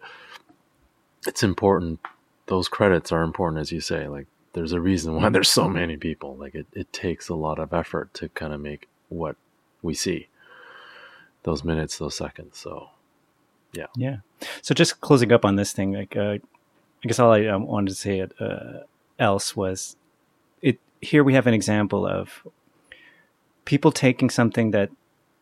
it's 1.27 1.43
important. 1.43 1.99
Those 2.47 2.67
credits 2.67 3.11
are 3.11 3.23
important, 3.23 3.61
as 3.61 3.71
you 3.71 3.81
say. 3.81 4.07
Like, 4.07 4.27
there's 4.53 4.73
a 4.73 4.81
reason 4.81 5.15
why 5.15 5.29
there's 5.33 5.49
so 5.49 5.67
many 5.67 5.97
people. 5.97 6.35
Like, 6.35 6.55
it, 6.55 6.67
it 6.73 6.91
takes 6.93 7.29
a 7.29 7.35
lot 7.35 7.59
of 7.59 7.73
effort 7.73 8.13
to 8.15 8.29
kind 8.29 8.53
of 8.53 8.61
make 8.61 8.87
what 9.09 9.35
we 9.81 9.93
see 9.93 10.27
those 11.43 11.63
minutes, 11.63 11.97
those 11.97 12.15
seconds. 12.15 12.57
So, 12.57 12.89
yeah. 13.73 13.87
Yeah. 13.95 14.17
So, 14.61 14.73
just 14.73 15.01
closing 15.01 15.31
up 15.31 15.45
on 15.45 15.55
this 15.55 15.71
thing, 15.71 15.93
like, 15.93 16.15
uh, 16.15 16.37
I 17.03 17.07
guess 17.07 17.19
all 17.19 17.33
I 17.33 17.45
um, 17.47 17.65
wanted 17.65 17.89
to 17.89 17.95
say 17.95 18.27
uh, 18.39 18.83
else 19.17 19.55
was 19.55 19.95
it. 20.61 20.79
Here 21.01 21.23
we 21.23 21.33
have 21.33 21.47
an 21.47 21.53
example 21.53 22.05
of 22.05 22.45
people 23.65 23.91
taking 23.91 24.29
something 24.29 24.71
that 24.71 24.91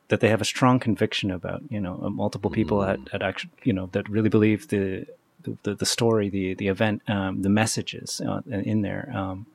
that 0.07 0.21
they 0.21 0.29
have 0.29 0.41
a 0.41 0.45
strong 0.45 0.79
conviction 0.79 1.31
about. 1.31 1.63
You 1.69 1.81
know, 1.81 1.98
multiple 2.09 2.50
people 2.50 2.79
mm. 2.79 3.21
actually, 3.21 3.51
you 3.63 3.74
know, 3.74 3.88
that 3.91 4.09
really 4.09 4.29
believe 4.29 4.69
the 4.69 5.05
the, 5.63 5.75
the 5.75 5.86
story, 5.86 6.29
the 6.29 6.53
the 6.53 6.67
event, 6.67 7.01
um, 7.08 7.41
the 7.41 7.50
messages 7.50 8.22
uh, 8.22 8.41
in 8.50 8.81
there, 8.81 9.12
um, 9.15 9.46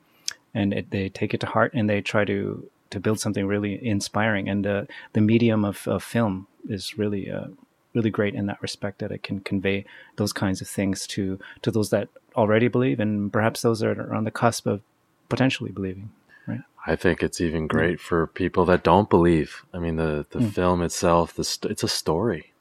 and 0.55 0.73
it, 0.73 0.91
they 0.91 1.09
take 1.09 1.35
it 1.35 1.41
to 1.41 1.47
heart 1.47 1.73
and 1.75 1.89
they 1.89 2.01
try 2.01 2.25
to 2.25 2.69
to 2.91 3.01
build 3.01 3.21
something 3.21 3.47
really 3.47 3.85
inspiring. 3.85 4.49
And 4.49 4.67
uh, 4.67 4.85
the 5.13 5.21
medium 5.21 5.65
of, 5.65 5.87
of 5.89 6.03
film 6.03 6.47
is 6.69 6.97
really 6.97 7.31
uh, 7.31 7.47
really 7.95 8.11
great 8.11 8.35
in 8.35 8.47
that 8.47 8.63
respect 8.63 8.99
that 9.01 9.13
it 9.13 9.23
can 9.23 9.41
convey 9.41 9.85
those 10.17 10.33
kinds 10.33 10.61
of 10.61 10.69
things 10.69 11.07
to 11.09 11.39
to 11.63 11.71
those 11.71 11.91
that 11.91 12.09
already 12.37 12.69
believe 12.69 13.01
and 13.01 13.33
perhaps 13.33 13.63
those 13.63 13.81
that 13.81 13.99
are 13.99 14.15
on 14.15 14.25
the 14.25 14.31
cusp 14.31 14.67
of 14.67 14.81
potentially 15.29 15.71
believing. 15.71 16.11
Right. 16.47 16.61
I 16.87 16.97
think 16.97 17.23
it's 17.23 17.41
even 17.41 17.67
great 17.67 17.99
yeah. 17.99 18.07
for 18.09 18.27
people 18.27 18.65
that 18.67 18.83
don't 18.83 19.09
believe. 19.09 19.65
I 19.73 19.79
mean, 19.79 19.97
the 19.97 20.27
the 20.31 20.41
mm. 20.41 20.53
film 20.53 20.83
itself, 20.83 21.35
the 21.35 21.45
st- 21.45 21.71
it's 21.71 21.83
a 21.83 21.89
story 21.89 22.53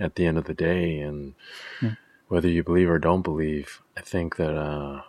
at 0.00 0.16
the 0.16 0.26
end 0.26 0.38
of 0.38 0.44
the 0.44 0.54
day, 0.54 1.00
and 1.00 1.34
mm 1.80 1.96
whether 2.34 2.48
you 2.48 2.64
believe 2.64 2.90
or 2.90 2.98
don't 2.98 3.22
believe, 3.22 3.80
I 3.96 4.00
think 4.00 4.34
that 4.36 4.56
uh, 4.56 5.02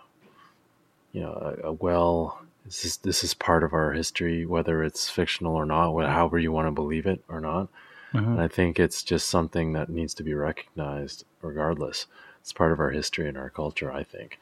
you 1.10 1.22
know 1.22 1.32
a, 1.32 1.68
a, 1.68 1.72
well 1.72 2.40
this 2.64 2.84
is 2.84 2.98
this 2.98 3.24
is 3.24 3.34
part 3.34 3.64
of 3.64 3.72
our 3.72 3.90
history, 3.90 4.46
whether 4.46 4.84
it's 4.84 5.10
fictional 5.10 5.56
or 5.56 5.66
not, 5.66 5.92
however 6.08 6.38
you 6.38 6.52
want 6.52 6.68
to 6.68 6.70
believe 6.70 7.04
it 7.04 7.24
or 7.26 7.40
not. 7.40 7.66
Mm-hmm. 8.14 8.30
And 8.30 8.40
I 8.40 8.46
think 8.46 8.78
it's 8.78 9.02
just 9.02 9.28
something 9.28 9.72
that 9.72 9.88
needs 9.88 10.14
to 10.14 10.22
be 10.22 10.34
recognized, 10.34 11.24
regardless. 11.42 12.06
It's 12.42 12.52
part 12.52 12.70
of 12.70 12.78
our 12.78 12.90
history 12.90 13.28
and 13.28 13.36
our 13.36 13.50
culture. 13.50 13.90
I 13.90 14.04
think. 14.04 14.38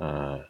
Uh, 0.00 0.40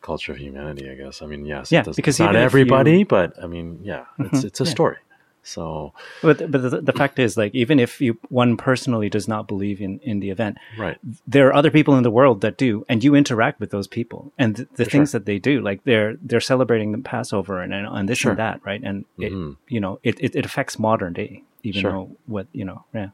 culture 0.00 0.32
of 0.32 0.38
humanity, 0.38 0.88
I 0.90 0.94
guess. 0.94 1.20
I 1.20 1.26
mean, 1.26 1.44
yes, 1.44 1.70
yeah, 1.70 1.82
because 1.82 2.18
not 2.18 2.36
everybody, 2.36 3.00
you... 3.00 3.06
but 3.06 3.34
I 3.42 3.46
mean, 3.46 3.80
yeah, 3.82 4.06
it's 4.18 4.38
mm-hmm. 4.38 4.46
it's 4.46 4.60
a 4.62 4.64
yeah. 4.64 4.70
story. 4.70 4.96
So, 5.42 5.94
but 6.20 6.50
but 6.50 6.62
the, 6.62 6.80
the, 6.82 6.92
fact 6.92 7.18
is, 7.18 7.36
like, 7.36 7.54
even 7.54 7.80
if 7.80 8.00
you 8.00 8.18
one 8.28 8.56
personally 8.56 9.08
does 9.08 9.26
not 9.26 9.48
believe 9.48 9.80
in 9.80 9.98
in 10.00 10.20
the 10.20 10.30
event, 10.30 10.58
right? 10.76 10.98
There 11.26 11.48
are 11.48 11.54
other 11.54 11.70
people 11.70 11.96
in 11.96 12.02
the 12.02 12.10
world 12.10 12.42
that 12.42 12.58
do, 12.58 12.84
and 12.88 13.02
you 13.02 13.14
interact 13.14 13.58
with 13.58 13.70
those 13.70 13.86
people, 13.86 14.32
and 14.36 14.56
th- 14.56 14.68
the 14.74 14.84
For 14.84 14.90
things 14.90 15.10
sure. 15.10 15.20
that 15.20 15.26
they 15.26 15.38
do, 15.38 15.60
like 15.60 15.84
they're 15.84 16.16
they're 16.20 16.40
celebrating 16.40 16.92
the 16.92 16.98
Passover 16.98 17.60
and 17.60 17.72
and, 17.72 18.08
this 18.08 18.18
sure. 18.18 18.32
and 18.32 18.38
that, 18.38 18.60
right? 18.64 18.82
And 18.82 19.04
mm-hmm. 19.18 19.50
it 19.50 19.56
you 19.72 19.80
know 19.80 20.00
it, 20.02 20.20
it, 20.20 20.36
it 20.36 20.44
affects 20.44 20.78
modern 20.78 21.14
day, 21.14 21.44
even 21.62 21.80
sure. 21.80 21.92
though 21.92 22.10
what 22.26 22.46
you 22.52 22.64
know, 22.64 22.84
yeah. 22.92 23.10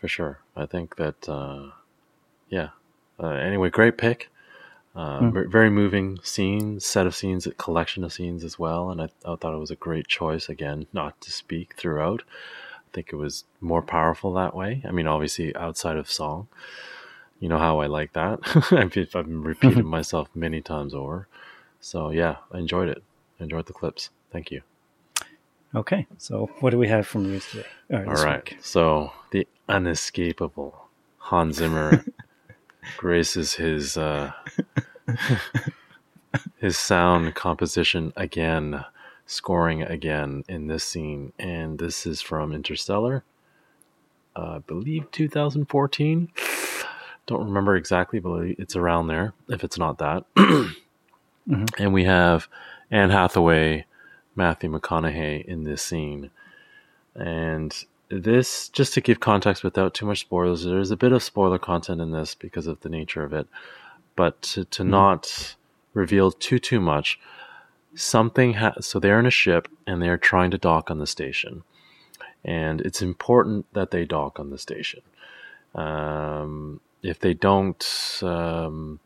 For 0.00 0.08
sure, 0.08 0.40
I 0.56 0.64
think 0.64 0.96
that, 0.96 1.28
uh, 1.28 1.72
yeah. 2.48 2.68
Uh, 3.22 3.32
anyway, 3.32 3.68
great 3.68 3.98
pick. 3.98 4.30
Uh, 4.94 5.20
mm. 5.20 5.50
Very 5.50 5.70
moving 5.70 6.18
scene, 6.22 6.80
set 6.80 7.06
of 7.06 7.14
scenes, 7.14 7.46
a 7.46 7.52
collection 7.52 8.02
of 8.02 8.12
scenes 8.12 8.42
as 8.42 8.58
well. 8.58 8.90
And 8.90 9.00
I, 9.00 9.08
I, 9.24 9.36
thought 9.36 9.54
it 9.54 9.60
was 9.60 9.70
a 9.70 9.76
great 9.76 10.08
choice, 10.08 10.48
again, 10.48 10.86
not 10.92 11.20
to 11.22 11.30
speak 11.30 11.74
throughout. 11.76 12.22
I 12.76 12.92
think 12.92 13.10
it 13.12 13.16
was 13.16 13.44
more 13.60 13.82
powerful 13.82 14.32
that 14.34 14.54
way. 14.54 14.82
I 14.86 14.90
mean, 14.90 15.06
obviously, 15.06 15.54
outside 15.54 15.96
of 15.96 16.10
song. 16.10 16.48
You 17.38 17.48
know 17.48 17.58
how 17.58 17.80
I 17.80 17.86
like 17.86 18.12
that. 18.14 18.40
I've, 18.72 19.16
I've 19.16 19.28
repeated 19.28 19.84
myself 19.86 20.28
many 20.34 20.60
times 20.60 20.92
over. 20.92 21.28
So, 21.80 22.10
yeah, 22.10 22.36
I 22.52 22.58
enjoyed 22.58 22.88
it. 22.88 23.02
I 23.38 23.44
enjoyed 23.44 23.66
the 23.66 23.72
clips. 23.72 24.10
Thank 24.32 24.50
you. 24.50 24.62
Okay, 25.74 26.06
so 26.18 26.50
what 26.58 26.70
do 26.70 26.78
we 26.78 26.88
have 26.88 27.06
from 27.06 27.32
you 27.32 27.38
today? 27.38 27.66
All 27.92 28.02
right, 28.02 28.50
Week? 28.50 28.58
so 28.60 29.12
the 29.30 29.46
unescapable 29.68 30.88
Hans 31.18 31.56
Zimmer 31.56 32.04
graces 32.96 33.54
his 33.54 33.96
uh, 33.96 34.32
his 36.56 36.78
sound 36.78 37.34
composition 37.34 38.12
again, 38.16 38.84
scoring 39.26 39.82
again 39.82 40.44
in 40.48 40.66
this 40.66 40.84
scene, 40.84 41.32
and 41.38 41.78
this 41.78 42.06
is 42.06 42.20
from 42.20 42.52
Interstellar. 42.52 43.24
Uh, 44.36 44.56
I 44.56 44.58
believe 44.58 45.10
2014. 45.10 46.28
Don't 47.26 47.44
remember 47.44 47.76
exactly, 47.76 48.18
but 48.18 48.42
it's 48.58 48.76
around 48.76 49.06
there. 49.06 49.34
If 49.48 49.62
it's 49.64 49.78
not 49.78 49.98
that, 49.98 50.24
mm-hmm. 50.36 51.64
and 51.78 51.92
we 51.92 52.04
have 52.04 52.48
Anne 52.90 53.10
Hathaway, 53.10 53.86
Matthew 54.34 54.70
McConaughey 54.70 55.44
in 55.44 55.64
this 55.64 55.82
scene, 55.82 56.30
and 57.14 57.84
this 58.10 58.68
just 58.68 58.94
to 58.94 59.00
give 59.00 59.20
context 59.20 59.62
without 59.62 59.94
too 59.94 60.04
much 60.04 60.20
spoilers 60.20 60.64
there's 60.64 60.90
a 60.90 60.96
bit 60.96 61.12
of 61.12 61.22
spoiler 61.22 61.58
content 61.58 62.00
in 62.00 62.10
this 62.10 62.34
because 62.34 62.66
of 62.66 62.80
the 62.80 62.88
nature 62.88 63.22
of 63.22 63.32
it 63.32 63.46
but 64.16 64.40
to, 64.42 64.64
to 64.64 64.82
mm 64.82 64.90
not 64.90 65.56
reveal 65.92 66.30
too 66.30 66.58
too 66.58 66.78
much 66.78 67.18
something 67.94 68.54
ha- 68.54 68.74
so 68.80 68.98
they're 68.98 69.18
in 69.18 69.26
a 69.26 69.30
ship 69.30 69.68
and 69.86 70.00
they're 70.00 70.18
trying 70.18 70.50
to 70.50 70.58
dock 70.58 70.90
on 70.90 70.98
the 70.98 71.06
station. 71.06 71.62
And 72.44 72.80
it's 72.80 73.02
important 73.02 73.66
that 73.74 73.90
they 73.90 74.04
dock 74.04 74.40
on 74.40 74.50
the 74.50 74.58
station. 74.58 75.02
Um, 75.74 76.80
if 77.02 77.18
they 77.18 77.34
don't 77.34 78.20
um, 78.22 79.00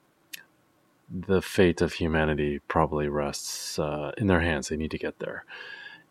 the 1.11 1.42
fate 1.42 1.80
of 1.80 1.94
humanity 1.94 2.61
probably 2.68 3.08
rests 3.08 3.78
uh, 3.78 4.12
in 4.16 4.26
their 4.26 4.40
hands. 4.40 4.68
They 4.68 4.76
need 4.76 4.90
to 4.92 4.99
get 4.99 5.18
there. 5.18 5.44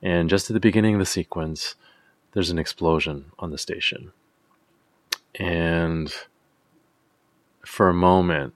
And 0.01 0.29
just 0.29 0.50
at 0.50 0.53
the 0.53 0.59
beginning 0.59 0.95
of 0.95 1.00
the 1.00 1.05
sequence 1.05 1.75
there's 2.33 2.49
an 2.49 2.59
explosion 2.59 3.25
on 3.39 3.51
the 3.51 3.57
station. 3.57 4.11
And 5.35 6.13
for 7.65 7.89
a 7.89 7.93
moment, 7.93 8.53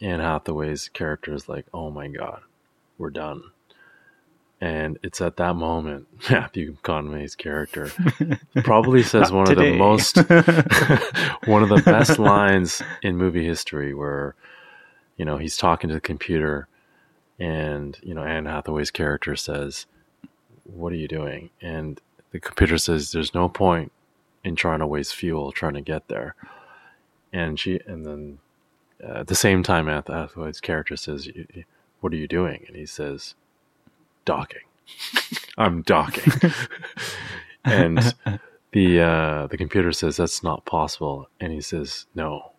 Anne 0.00 0.20
Hathaway's 0.20 0.88
character 0.88 1.34
is 1.34 1.48
like, 1.48 1.66
oh 1.72 1.90
my 1.90 2.08
God, 2.08 2.42
we're 2.98 3.10
done. 3.10 3.42
And 4.60 4.98
it's 5.02 5.20
at 5.20 5.36
that 5.36 5.54
moment, 5.54 6.06
Matthew 6.30 6.76
McConaughey's 6.76 7.34
character 7.34 7.90
probably 8.64 9.02
says 9.02 9.32
one 9.32 9.46
today. 9.46 9.68
of 9.68 9.72
the 9.72 9.78
most, 9.78 10.16
one 11.46 11.62
of 11.62 11.68
the 11.68 11.82
best 11.84 12.18
lines 12.18 12.82
in 13.02 13.16
movie 13.16 13.44
history 13.44 13.94
where, 13.94 14.34
you 15.16 15.24
know, 15.24 15.38
he's 15.38 15.56
talking 15.56 15.88
to 15.88 15.94
the 15.94 16.00
computer 16.00 16.68
and, 17.38 17.98
you 18.02 18.14
know, 18.14 18.22
Anne 18.22 18.46
Hathaway's 18.46 18.90
character 18.90 19.34
says, 19.36 19.86
what 20.64 20.92
are 20.92 20.96
you 20.96 21.08
doing? 21.08 21.50
And 21.60 22.00
the 22.34 22.40
computer 22.40 22.78
says 22.78 23.12
there's 23.12 23.32
no 23.32 23.48
point 23.48 23.92
in 24.42 24.56
trying 24.56 24.80
to 24.80 24.88
waste 24.88 25.14
fuel 25.14 25.52
trying 25.52 25.74
to 25.74 25.80
get 25.80 26.08
there. 26.08 26.34
And 27.32 27.60
she, 27.60 27.78
and 27.86 28.04
then 28.04 28.38
uh, 29.00 29.20
at 29.20 29.28
the 29.28 29.36
same 29.36 29.62
time, 29.62 29.86
Hathaway's 29.86 30.60
character 30.60 30.96
says, 30.96 31.28
"What 32.00 32.12
are 32.12 32.16
you 32.16 32.26
doing?" 32.26 32.64
And 32.66 32.76
he 32.76 32.86
says, 32.86 33.36
"Docking. 34.24 34.62
I'm 35.56 35.82
docking." 35.82 36.32
and 37.64 38.14
the 38.72 39.00
uh, 39.00 39.46
the 39.46 39.56
computer 39.56 39.92
says 39.92 40.16
that's 40.16 40.42
not 40.42 40.64
possible, 40.64 41.28
and 41.38 41.52
he 41.52 41.60
says, 41.60 42.06
"No, 42.16 42.50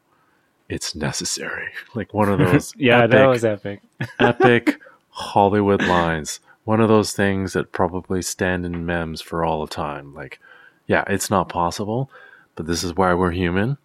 it's 0.69 0.95
necessary. 0.95 1.67
Like 1.95 2.13
one 2.13 2.29
of 2.29 2.39
those 2.39 2.73
yeah, 2.77 2.99
epic, 2.99 3.11
that 3.11 3.25
was 3.25 3.45
epic. 3.45 3.81
epic 4.19 4.79
Hollywood 5.09 5.81
lines. 5.81 6.39
One 6.65 6.81
of 6.81 6.89
those 6.89 7.13
things 7.13 7.53
that 7.53 7.71
probably 7.71 8.21
stand 8.21 8.65
in 8.65 8.85
memes 8.85 9.21
for 9.21 9.45
all 9.45 9.65
the 9.65 9.73
time. 9.73 10.13
Like, 10.13 10.39
yeah, 10.87 11.03
it's 11.07 11.29
not 11.31 11.49
possible, 11.49 12.11
but 12.55 12.67
this 12.67 12.83
is 12.83 12.95
why 12.95 13.13
we're 13.15 13.31
human 13.31 13.77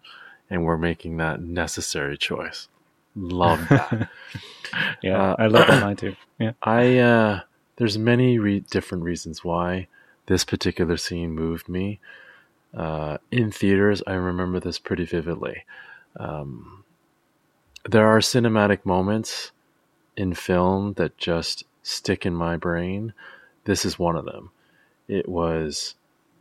and 0.49 0.65
we're 0.65 0.77
making 0.77 1.17
that 1.17 1.41
necessary 1.41 2.17
choice. 2.17 2.67
Love 3.15 3.67
that. 3.69 4.09
yeah, 5.03 5.17
Uh, 5.21 5.35
I 5.39 5.47
love 5.47 5.67
that 5.67 5.79
line 5.81 5.95
too. 5.95 6.15
Yeah. 6.39 6.53
I 6.61 6.97
uh 6.99 7.41
there's 7.77 7.97
many 7.97 8.39
re- 8.39 8.61
different 8.61 9.03
reasons 9.03 9.43
why 9.43 9.87
this 10.27 10.45
particular 10.45 10.97
scene 10.97 11.31
moved 11.31 11.67
me. 11.69 11.99
Uh, 12.75 13.17
in 13.31 13.51
theaters, 13.51 14.01
I 14.07 14.13
remember 14.13 14.59
this 14.59 14.79
pretty 14.79 15.05
vividly. 15.05 15.65
Um, 16.17 16.83
there 17.89 18.07
are 18.07 18.19
cinematic 18.19 18.85
moments 18.85 19.51
in 20.15 20.33
film 20.35 20.93
that 20.93 21.17
just 21.17 21.63
stick 21.83 22.25
in 22.25 22.33
my 22.33 22.57
brain. 22.57 23.13
This 23.65 23.85
is 23.85 23.99
one 23.99 24.15
of 24.15 24.25
them. 24.25 24.51
It 25.07 25.27
was 25.27 25.95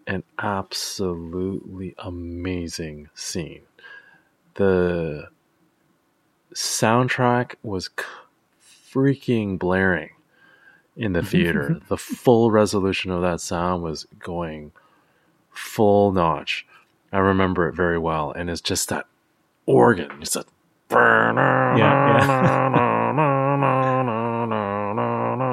an 0.06 0.22
absolutely 0.38 1.94
amazing 1.98 3.08
scene. 3.14 3.62
The 4.54 5.28
soundtrack 6.54 7.54
was 7.62 7.90
freaking 8.92 9.58
blaring 9.58 10.10
in 10.96 11.12
the 11.12 11.22
theater. 11.24 11.80
the 11.88 11.96
full 11.96 12.50
resolution 12.50 13.10
of 13.10 13.22
that 13.22 13.40
sound 13.40 13.82
was 13.82 14.06
going 14.18 14.72
full 15.50 16.12
notch. 16.12 16.66
I 17.12 17.18
remember 17.18 17.68
it 17.68 17.74
very 17.74 17.98
well, 17.98 18.30
and 18.30 18.48
it's 18.48 18.60
just 18.60 18.88
that 18.88 19.06
organ. 19.66 20.10
It's 20.20 20.34
that. 20.34 20.46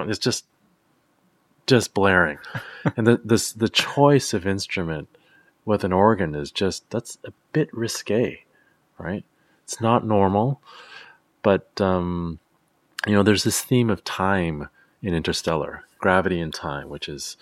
It's 0.07 0.19
just 0.19 0.45
just 1.67 1.93
blaring, 1.93 2.39
and 2.97 3.05
the 3.07 3.21
this 3.23 3.51
the 3.51 3.69
choice 3.69 4.33
of 4.33 4.47
instrument 4.47 5.09
with 5.65 5.83
an 5.83 5.93
organ 5.93 6.33
is 6.33 6.51
just 6.51 6.89
that's 6.89 7.17
a 7.25 7.33
bit 7.51 7.69
risque, 7.73 8.43
right? 8.97 9.25
It's 9.63 9.81
not 9.81 10.05
normal, 10.05 10.61
but 11.43 11.69
um, 11.81 12.39
you 13.05 13.13
know, 13.13 13.23
there's 13.23 13.43
this 13.43 13.61
theme 13.61 13.89
of 13.89 14.03
time 14.03 14.69
in 15.01 15.13
Interstellar, 15.13 15.83
gravity 15.99 16.39
and 16.39 16.53
time, 16.53 16.89
which 16.89 17.07
is, 17.09 17.37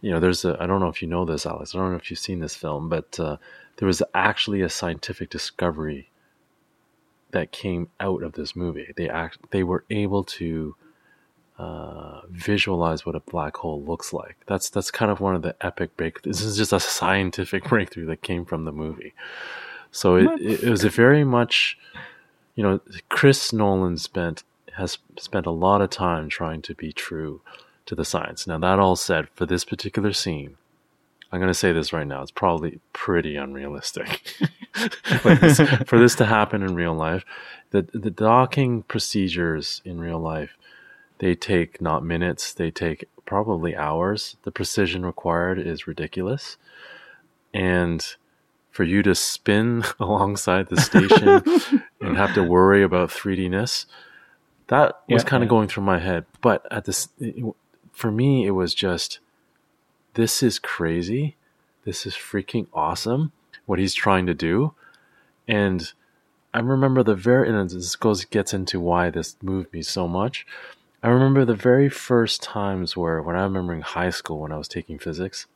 you 0.00 0.10
know, 0.10 0.20
there's 0.20 0.44
a, 0.44 0.56
I 0.60 0.66
don't 0.66 0.80
know 0.80 0.88
if 0.88 1.02
you 1.02 1.08
know 1.08 1.24
this, 1.24 1.46
Alex, 1.46 1.74
I 1.74 1.78
don't 1.78 1.90
know 1.90 1.96
if 1.96 2.10
you've 2.10 2.18
seen 2.18 2.40
this 2.40 2.54
film, 2.54 2.88
but 2.88 3.18
uh, 3.20 3.36
there 3.76 3.86
was 3.86 4.02
actually 4.14 4.62
a 4.62 4.68
scientific 4.68 5.30
discovery 5.30 6.10
that 7.30 7.52
came 7.52 7.88
out 8.00 8.22
of 8.22 8.32
this 8.32 8.56
movie. 8.56 8.92
They 8.96 9.08
act, 9.08 9.38
they 9.50 9.62
were 9.62 9.84
able 9.90 10.24
to 10.24 10.74
uh, 11.58 12.20
visualize 12.30 13.04
what 13.04 13.16
a 13.16 13.20
black 13.20 13.56
hole 13.56 13.82
looks 13.82 14.12
like. 14.12 14.36
That's 14.46 14.70
that's 14.70 14.90
kind 14.90 15.10
of 15.10 15.20
one 15.20 15.34
of 15.34 15.42
the 15.42 15.56
epic 15.60 15.96
breakthroughs. 15.96 16.22
This 16.22 16.42
is 16.42 16.56
just 16.56 16.72
a 16.72 16.80
scientific 16.80 17.64
breakthrough 17.68 18.06
that 18.06 18.22
came 18.22 18.44
from 18.44 18.64
the 18.64 18.72
movie. 18.72 19.12
So 19.90 20.16
it, 20.16 20.40
it, 20.40 20.64
it 20.64 20.70
was 20.70 20.84
a 20.84 20.90
very 20.90 21.24
much, 21.24 21.78
you 22.54 22.62
know, 22.62 22.80
Chris 23.08 23.52
Nolan 23.52 23.96
spent 23.96 24.44
has 24.74 24.98
spent 25.18 25.46
a 25.46 25.50
lot 25.50 25.80
of 25.80 25.90
time 25.90 26.28
trying 26.28 26.62
to 26.62 26.74
be 26.74 26.92
true 26.92 27.40
to 27.86 27.94
the 27.94 28.04
science. 28.04 28.46
Now 28.46 28.58
that 28.58 28.78
all 28.78 28.96
said, 28.96 29.28
for 29.34 29.44
this 29.44 29.64
particular 29.64 30.12
scene, 30.12 30.56
I'm 31.32 31.40
going 31.40 31.50
to 31.50 31.54
say 31.54 31.72
this 31.72 31.92
right 31.92 32.06
now. 32.06 32.22
It's 32.22 32.30
probably 32.30 32.80
pretty 32.92 33.36
unrealistic 33.36 34.22
like 35.24 35.40
this, 35.40 35.60
for 35.86 35.98
this 35.98 36.14
to 36.16 36.24
happen 36.24 36.62
in 36.62 36.74
real 36.74 36.94
life. 36.94 37.24
The 37.70 37.82
the 37.92 38.10
docking 38.10 38.82
procedures 38.84 39.82
in 39.84 40.00
real 40.00 40.18
life, 40.18 40.56
they 41.18 41.34
take 41.34 41.80
not 41.80 42.04
minutes, 42.04 42.52
they 42.52 42.70
take 42.70 43.08
probably 43.26 43.76
hours. 43.76 44.36
The 44.42 44.50
precision 44.50 45.04
required 45.04 45.58
is 45.58 45.86
ridiculous, 45.86 46.56
and 47.52 48.04
for 48.70 48.84
you 48.84 49.02
to 49.02 49.14
spin 49.14 49.84
alongside 50.00 50.68
the 50.68 50.80
station 50.80 51.42
and 52.00 52.16
have 52.16 52.34
to 52.34 52.42
worry 52.42 52.82
about 52.82 53.10
3Dness, 53.10 53.86
that 54.68 55.00
was 55.08 55.24
kind 55.24 55.42
of 55.42 55.48
yeah. 55.48 55.50
going 55.50 55.68
through 55.68 55.84
my 55.84 55.98
head. 55.98 56.26
But 56.40 56.66
at 56.70 56.84
this, 56.84 57.08
for 57.92 58.12
me, 58.12 58.46
it 58.46 58.52
was 58.52 58.74
just, 58.74 59.18
this 60.14 60.42
is 60.42 60.58
crazy. 60.58 61.36
This 61.84 62.06
is 62.06 62.14
freaking 62.14 62.66
awesome. 62.72 63.32
What 63.66 63.78
he's 63.78 63.94
trying 63.94 64.26
to 64.26 64.34
do, 64.34 64.74
and 65.48 65.92
I 66.54 66.60
remember 66.60 67.02
the 67.02 67.14
very, 67.14 67.48
and 67.48 67.70
this 67.70 67.96
goes 67.96 68.24
gets 68.24 68.54
into 68.54 68.80
why 68.80 69.10
this 69.10 69.36
moved 69.42 69.72
me 69.72 69.82
so 69.82 70.08
much. 70.08 70.46
I 71.02 71.08
remember 71.08 71.44
the 71.44 71.54
very 71.54 71.88
first 71.88 72.42
times 72.42 72.96
where, 72.96 73.22
when 73.22 73.36
I 73.36 73.42
remember 73.42 73.72
in 73.72 73.82
high 73.82 74.10
school 74.10 74.40
when 74.40 74.52
I 74.52 74.58
was 74.58 74.68
taking 74.68 74.98
physics, 74.98 75.46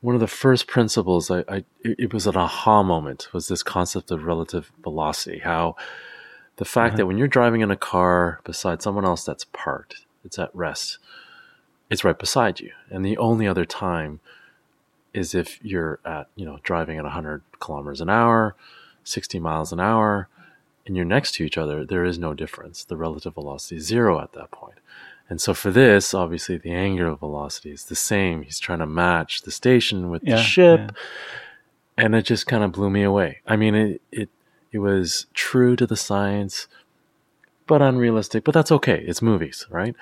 one 0.00 0.14
of 0.14 0.20
the 0.20 0.26
first 0.26 0.66
principles 0.66 1.30
I, 1.30 1.40
I 1.48 1.56
it, 1.82 1.96
it 1.98 2.14
was 2.14 2.26
an 2.26 2.36
aha 2.36 2.82
moment 2.82 3.28
was 3.32 3.48
this 3.48 3.62
concept 3.62 4.10
of 4.10 4.24
relative 4.24 4.72
velocity. 4.82 5.40
How 5.40 5.76
the 6.56 6.64
fact 6.64 6.96
that 6.96 7.02
uh-huh. 7.02 7.08
when 7.08 7.18
you're 7.18 7.28
driving 7.28 7.60
in 7.60 7.70
a 7.70 7.76
car 7.76 8.40
beside 8.44 8.82
someone 8.82 9.04
else 9.04 9.24
that's 9.24 9.44
parked, 9.52 10.06
it's 10.24 10.38
at 10.38 10.54
rest, 10.54 10.98
it's 11.90 12.04
right 12.04 12.18
beside 12.18 12.58
you, 12.58 12.72
and 12.90 13.04
the 13.04 13.18
only 13.18 13.46
other 13.46 13.64
time 13.64 14.20
is 15.12 15.34
if 15.34 15.62
you're 15.62 16.00
at 16.06 16.28
you 16.36 16.46
know 16.46 16.58
driving 16.62 16.96
at 16.96 17.04
100 17.04 17.42
kilometers 17.60 18.00
an 18.00 18.08
hour, 18.08 18.56
60 19.04 19.38
miles 19.38 19.72
an 19.72 19.80
hour, 19.80 20.28
and 20.86 20.96
you're 20.96 21.04
next 21.04 21.34
to 21.34 21.44
each 21.44 21.56
other. 21.58 21.84
There 21.84 22.04
is 22.04 22.18
no 22.18 22.34
difference. 22.34 22.84
The 22.84 22.96
relative 22.96 23.34
velocity 23.34 23.76
is 23.76 23.86
zero 23.86 24.20
at 24.20 24.32
that 24.32 24.50
point. 24.50 24.78
And 25.28 25.40
so 25.40 25.54
for 25.54 25.70
this, 25.70 26.12
obviously, 26.12 26.58
the 26.58 26.72
angular 26.72 27.14
velocity 27.14 27.70
is 27.70 27.84
the 27.86 27.94
same. 27.94 28.42
He's 28.42 28.58
trying 28.58 28.80
to 28.80 28.86
match 28.86 29.42
the 29.42 29.50
station 29.50 30.10
with 30.10 30.22
Yeah, 30.24 30.36
the 30.36 30.42
ship, 30.42 30.80
yeah. 30.80 32.04
and 32.04 32.14
it 32.14 32.22
just 32.26 32.46
kind 32.46 32.62
of 32.64 32.72
blew 32.72 32.90
me 32.90 33.02
away. 33.02 33.40
I 33.46 33.56
mean, 33.56 33.74
it 33.74 34.02
it 34.10 34.28
it 34.72 34.78
was 34.80 35.26
true 35.32 35.76
to 35.76 35.86
the 35.86 35.96
science, 35.96 36.66
but 37.66 37.80
unrealistic. 37.80 38.44
But 38.44 38.52
that's 38.52 38.72
okay. 38.72 39.02
It's 39.06 39.22
movies, 39.22 39.66
right? 39.70 39.94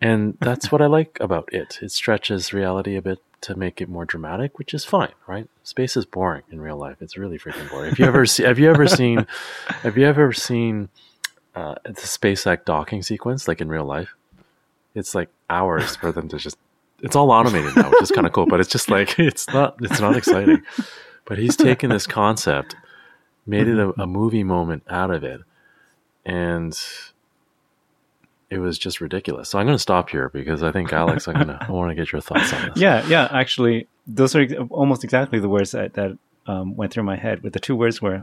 And 0.00 0.36
that's 0.40 0.70
what 0.70 0.80
I 0.82 0.86
like 0.86 1.18
about 1.20 1.48
it. 1.52 1.78
It 1.82 1.90
stretches 1.90 2.52
reality 2.52 2.96
a 2.96 3.02
bit 3.02 3.18
to 3.42 3.54
make 3.54 3.80
it 3.80 3.88
more 3.88 4.04
dramatic, 4.04 4.58
which 4.58 4.74
is 4.74 4.84
fine, 4.84 5.12
right? 5.26 5.48
Space 5.62 5.96
is 5.96 6.04
boring 6.04 6.42
in 6.50 6.60
real 6.60 6.76
life. 6.76 6.96
It's 7.00 7.16
really 7.16 7.38
freaking 7.38 7.70
boring. 7.70 7.90
Have 7.90 7.98
you 7.98 8.06
ever 8.06 8.26
see, 8.26 8.42
have 8.44 8.58
you 8.58 8.68
ever 8.68 8.86
seen 8.88 9.26
have 9.66 9.96
you 9.96 10.06
ever 10.06 10.32
seen 10.32 10.88
uh, 11.54 11.76
the 11.84 11.92
SpaceX 11.92 12.64
docking 12.64 13.02
sequence 13.02 13.46
like 13.46 13.60
in 13.60 13.68
real 13.68 13.84
life? 13.84 14.14
It's 14.94 15.14
like 15.14 15.28
hours 15.50 15.96
for 15.96 16.12
them 16.12 16.28
to 16.28 16.38
just 16.38 16.56
it's 17.02 17.14
all 17.14 17.30
automated 17.30 17.76
now, 17.76 17.90
which 17.90 18.02
is 18.02 18.10
kind 18.10 18.26
of 18.26 18.32
cool, 18.32 18.46
but 18.46 18.60
it's 18.60 18.70
just 18.70 18.90
like 18.90 19.16
it's 19.18 19.48
not 19.48 19.76
it's 19.80 20.00
not 20.00 20.16
exciting. 20.16 20.62
But 21.24 21.38
he's 21.38 21.56
taken 21.56 21.90
this 21.90 22.06
concept, 22.06 22.76
made 23.46 23.68
it 23.68 23.78
a, 23.78 23.90
a 24.00 24.06
movie 24.06 24.44
moment 24.44 24.84
out 24.88 25.10
of 25.10 25.24
it, 25.24 25.40
and 26.24 26.78
it 28.50 28.58
was 28.58 28.78
just 28.78 29.00
ridiculous. 29.00 29.48
So 29.48 29.58
I'm 29.58 29.66
going 29.66 29.74
to 29.74 29.82
stop 29.82 30.10
here 30.10 30.28
because 30.28 30.62
I 30.62 30.70
think 30.72 30.92
Alex, 30.92 31.26
I'm 31.26 31.34
gonna 31.34 31.58
I 31.60 31.72
want 31.72 31.90
to 31.90 31.94
get 31.94 32.12
your 32.12 32.20
thoughts 32.20 32.52
on 32.52 32.68
this. 32.68 32.76
Yeah, 32.76 33.06
yeah. 33.08 33.28
Actually, 33.32 33.88
those 34.06 34.34
are 34.36 34.42
ex- 34.42 34.54
almost 34.70 35.02
exactly 35.04 35.40
the 35.40 35.48
words 35.48 35.72
that, 35.72 35.94
that 35.94 36.16
um, 36.46 36.76
went 36.76 36.92
through 36.92 37.02
my 37.02 37.16
head. 37.16 37.42
But 37.42 37.52
the 37.52 37.60
two 37.60 37.74
words 37.74 38.00
were, 38.00 38.22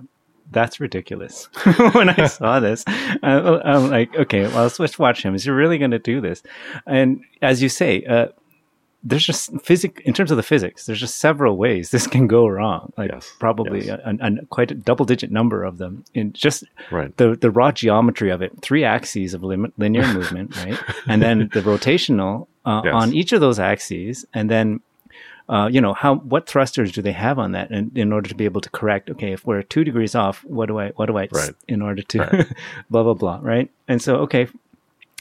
"That's 0.51 0.79
ridiculous." 0.79 1.49
when 1.93 2.09
I 2.09 2.27
saw 2.27 2.59
this, 2.61 2.83
I, 2.87 3.61
I'm 3.65 3.89
like, 3.89 4.15
okay, 4.15 4.43
well, 4.47 4.63
let's, 4.63 4.79
let's 4.79 4.97
watch 4.97 5.23
him. 5.23 5.35
Is 5.35 5.43
he 5.43 5.51
really 5.51 5.77
going 5.77 5.91
to 5.91 5.99
do 5.99 6.21
this? 6.21 6.41
And 6.85 7.21
as 7.41 7.61
you 7.61 7.67
say, 7.67 8.03
uh, 8.05 8.27
there's 9.03 9.25
just 9.25 9.51
physic 9.61 10.01
in 10.05 10.13
terms 10.13 10.31
of 10.31 10.37
the 10.37 10.43
physics. 10.43 10.85
There's 10.85 10.99
just 10.99 11.17
several 11.17 11.57
ways 11.57 11.91
this 11.91 12.07
can 12.07 12.25
go 12.27 12.47
wrong. 12.47 12.93
Like 12.97 13.11
Yes, 13.11 13.29
probably 13.39 13.85
yes. 13.87 13.99
a, 14.05 14.15
a, 14.21 14.45
quite 14.45 14.71
a 14.71 14.75
double-digit 14.75 15.29
number 15.29 15.63
of 15.65 15.77
them 15.77 16.05
in 16.13 16.31
just 16.33 16.63
Right. 16.91 17.15
the 17.17 17.35
the 17.35 17.51
raw 17.51 17.71
geometry 17.71 18.29
of 18.31 18.41
it, 18.41 18.51
three 18.61 18.83
axes 18.85 19.33
of 19.33 19.43
lim- 19.43 19.73
linear 19.77 20.07
movement, 20.19 20.55
right? 20.57 20.79
And 21.07 21.21
then 21.21 21.49
the 21.53 21.61
rotational 21.61 22.47
uh, 22.65 22.81
Yes. 22.85 22.93
on 22.93 23.13
each 23.13 23.33
of 23.33 23.41
those 23.41 23.59
axes, 23.59 24.25
and 24.33 24.49
then 24.49 24.79
uh, 25.49 25.67
you 25.69 25.81
know 25.81 25.93
how 25.93 26.15
what 26.15 26.47
thrusters 26.47 26.93
do 26.93 27.01
they 27.01 27.11
have 27.11 27.37
on 27.37 27.51
that, 27.51 27.69
in, 27.71 27.91
in 27.95 28.13
order 28.13 28.29
to 28.29 28.35
be 28.35 28.45
able 28.45 28.61
to 28.61 28.69
correct? 28.69 29.09
Okay, 29.09 29.33
if 29.33 29.45
we're 29.45 29.61
two 29.63 29.83
degrees 29.83 30.15
off, 30.15 30.45
what 30.45 30.67
do 30.67 30.79
I 30.79 30.89
what 30.95 31.07
do 31.07 31.17
I 31.17 31.27
Right. 31.29 31.51
in 31.67 31.81
order 31.81 32.01
to 32.03 32.19
Right. 32.19 32.47
blah 32.89 33.03
blah 33.03 33.13
blah, 33.15 33.39
right? 33.41 33.69
And 33.89 34.01
so 34.01 34.15
okay, 34.25 34.47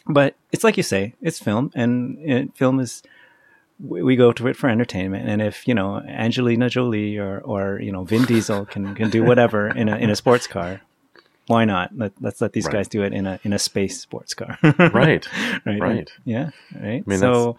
but 0.06 0.36
it's 0.52 0.62
like 0.62 0.76
you 0.76 0.84
say, 0.84 1.14
it's 1.20 1.40
film, 1.40 1.72
and, 1.74 2.18
and 2.18 2.54
film 2.56 2.78
is 2.78 3.02
we 3.84 4.16
go 4.16 4.32
to 4.32 4.46
it 4.46 4.56
for 4.56 4.68
entertainment. 4.68 5.28
And 5.28 5.42
if 5.42 5.66
you 5.66 5.74
know 5.74 5.98
Angelina 5.98 6.68
Jolie 6.70 7.18
or 7.18 7.40
or 7.40 7.80
you 7.80 7.90
know 7.92 8.04
Vin 8.04 8.24
Diesel 8.24 8.64
can 8.66 8.94
can 8.94 9.10
do 9.10 9.24
whatever 9.24 9.68
in 9.68 9.88
a 9.88 9.96
in 9.96 10.08
a 10.10 10.16
sports 10.16 10.46
car, 10.46 10.80
why 11.48 11.64
not? 11.64 11.90
Let, 11.96 12.12
let's 12.20 12.40
let 12.40 12.52
these 12.52 12.66
Right. 12.66 12.74
guys 12.74 12.88
do 12.88 13.02
it 13.02 13.12
in 13.12 13.26
a 13.26 13.40
in 13.42 13.52
a 13.52 13.58
space 13.58 14.00
sports 14.00 14.34
car. 14.34 14.58
Right. 14.62 15.26
right. 15.66 15.80
Right. 15.80 16.10
Yeah. 16.24 16.50
Right. 16.80 17.06
mean, 17.06 17.18
so 17.18 17.56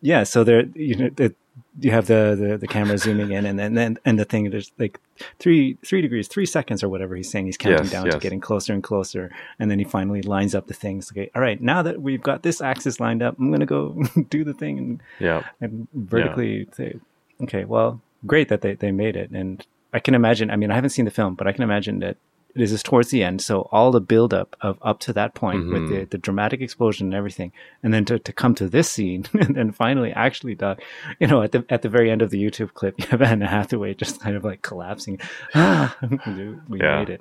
yeah, 0.00 0.24
so 0.24 0.44
there 0.44 0.64
you 0.74 0.96
know 0.96 1.10
the 1.14 1.34
you 1.80 1.90
have 1.90 2.06
the, 2.06 2.36
the, 2.38 2.58
the 2.58 2.66
camera 2.66 2.98
zooming 2.98 3.30
in 3.30 3.46
and 3.46 3.58
then 3.58 3.76
and, 3.78 3.98
and 4.04 4.18
the 4.18 4.24
thing 4.24 4.50
there's 4.50 4.72
like 4.78 4.98
three 5.38 5.78
three 5.84 6.00
degrees 6.02 6.26
three 6.28 6.46
seconds 6.46 6.82
or 6.82 6.88
whatever 6.88 7.14
he's 7.16 7.30
saying 7.30 7.46
he's 7.46 7.56
counting 7.56 7.84
Yes, 7.84 7.92
down 7.92 8.06
yes. 8.06 8.14
to 8.14 8.20
getting 8.20 8.40
closer 8.40 8.72
and 8.72 8.82
closer 8.82 9.30
and 9.58 9.70
then 9.70 9.78
he 9.78 9.84
finally 9.84 10.22
lines 10.22 10.54
up 10.54 10.66
the 10.66 10.74
things 10.74 11.10
okay 11.12 11.30
all 11.34 11.42
right 11.42 11.60
now 11.60 11.82
that 11.82 12.00
we've 12.02 12.22
got 12.22 12.42
this 12.42 12.60
axis 12.60 12.98
lined 13.00 13.22
up 13.22 13.38
i'm 13.38 13.50
gonna 13.50 13.66
go 13.66 14.02
do 14.30 14.44
the 14.44 14.54
thing 14.54 14.78
and, 14.78 15.02
Yeah. 15.20 15.42
and 15.60 15.86
vertically 15.94 16.66
say 16.72 16.98
okay 17.42 17.64
well 17.64 18.00
great 18.26 18.48
that 18.48 18.60
they, 18.62 18.74
they 18.74 18.90
made 18.90 19.14
it 19.16 19.30
and 19.30 19.64
i 19.92 20.00
can 20.00 20.14
imagine 20.14 20.50
i 20.50 20.56
mean 20.56 20.70
i 20.70 20.74
haven't 20.74 20.90
seen 20.90 21.04
the 21.04 21.10
film 21.10 21.34
but 21.34 21.46
i 21.46 21.52
can 21.52 21.62
imagine 21.62 22.00
that 22.00 22.16
this 22.58 22.72
is 22.72 22.82
towards 22.82 23.08
the 23.10 23.22
end 23.22 23.40
so 23.40 23.62
all 23.72 23.90
the 23.90 24.00
build 24.00 24.34
up 24.34 24.54
of 24.60 24.78
up 24.82 24.98
to 25.00 25.12
that 25.12 25.34
point 25.34 25.70
with 25.72 25.88
the, 25.88 26.04
the 26.10 26.18
dramatic 26.18 26.60
explosion 26.60 27.06
and 27.06 27.14
everything 27.14 27.50
and 27.82 27.94
then 27.94 28.04
to, 28.04 28.18
to 28.18 28.32
come 28.32 28.54
to 28.54 28.68
this 28.68 28.90
scene 28.90 29.24
and 29.32 29.54
then 29.56 29.72
finally 29.72 30.12
actually 30.12 30.54
die 30.54 30.76
you 31.20 31.26
know 31.26 31.40
at 31.42 31.52
the 31.52 31.64
at 31.70 31.82
the 31.82 31.88
very 31.88 32.10
end 32.10 32.20
of 32.22 32.30
the 32.30 32.42
youtube 32.42 32.72
clip 32.74 32.94
you 33.00 33.06
have 33.06 33.22
anna 33.22 33.46
hathaway 33.46 33.94
just 33.94 34.20
kind 34.20 34.36
of 34.36 34.44
like 34.44 34.60
collapsing 34.62 35.18
ah 35.54 35.96
we 36.68 36.78
Yeah. 36.80 36.98
made 36.98 37.10
it 37.10 37.20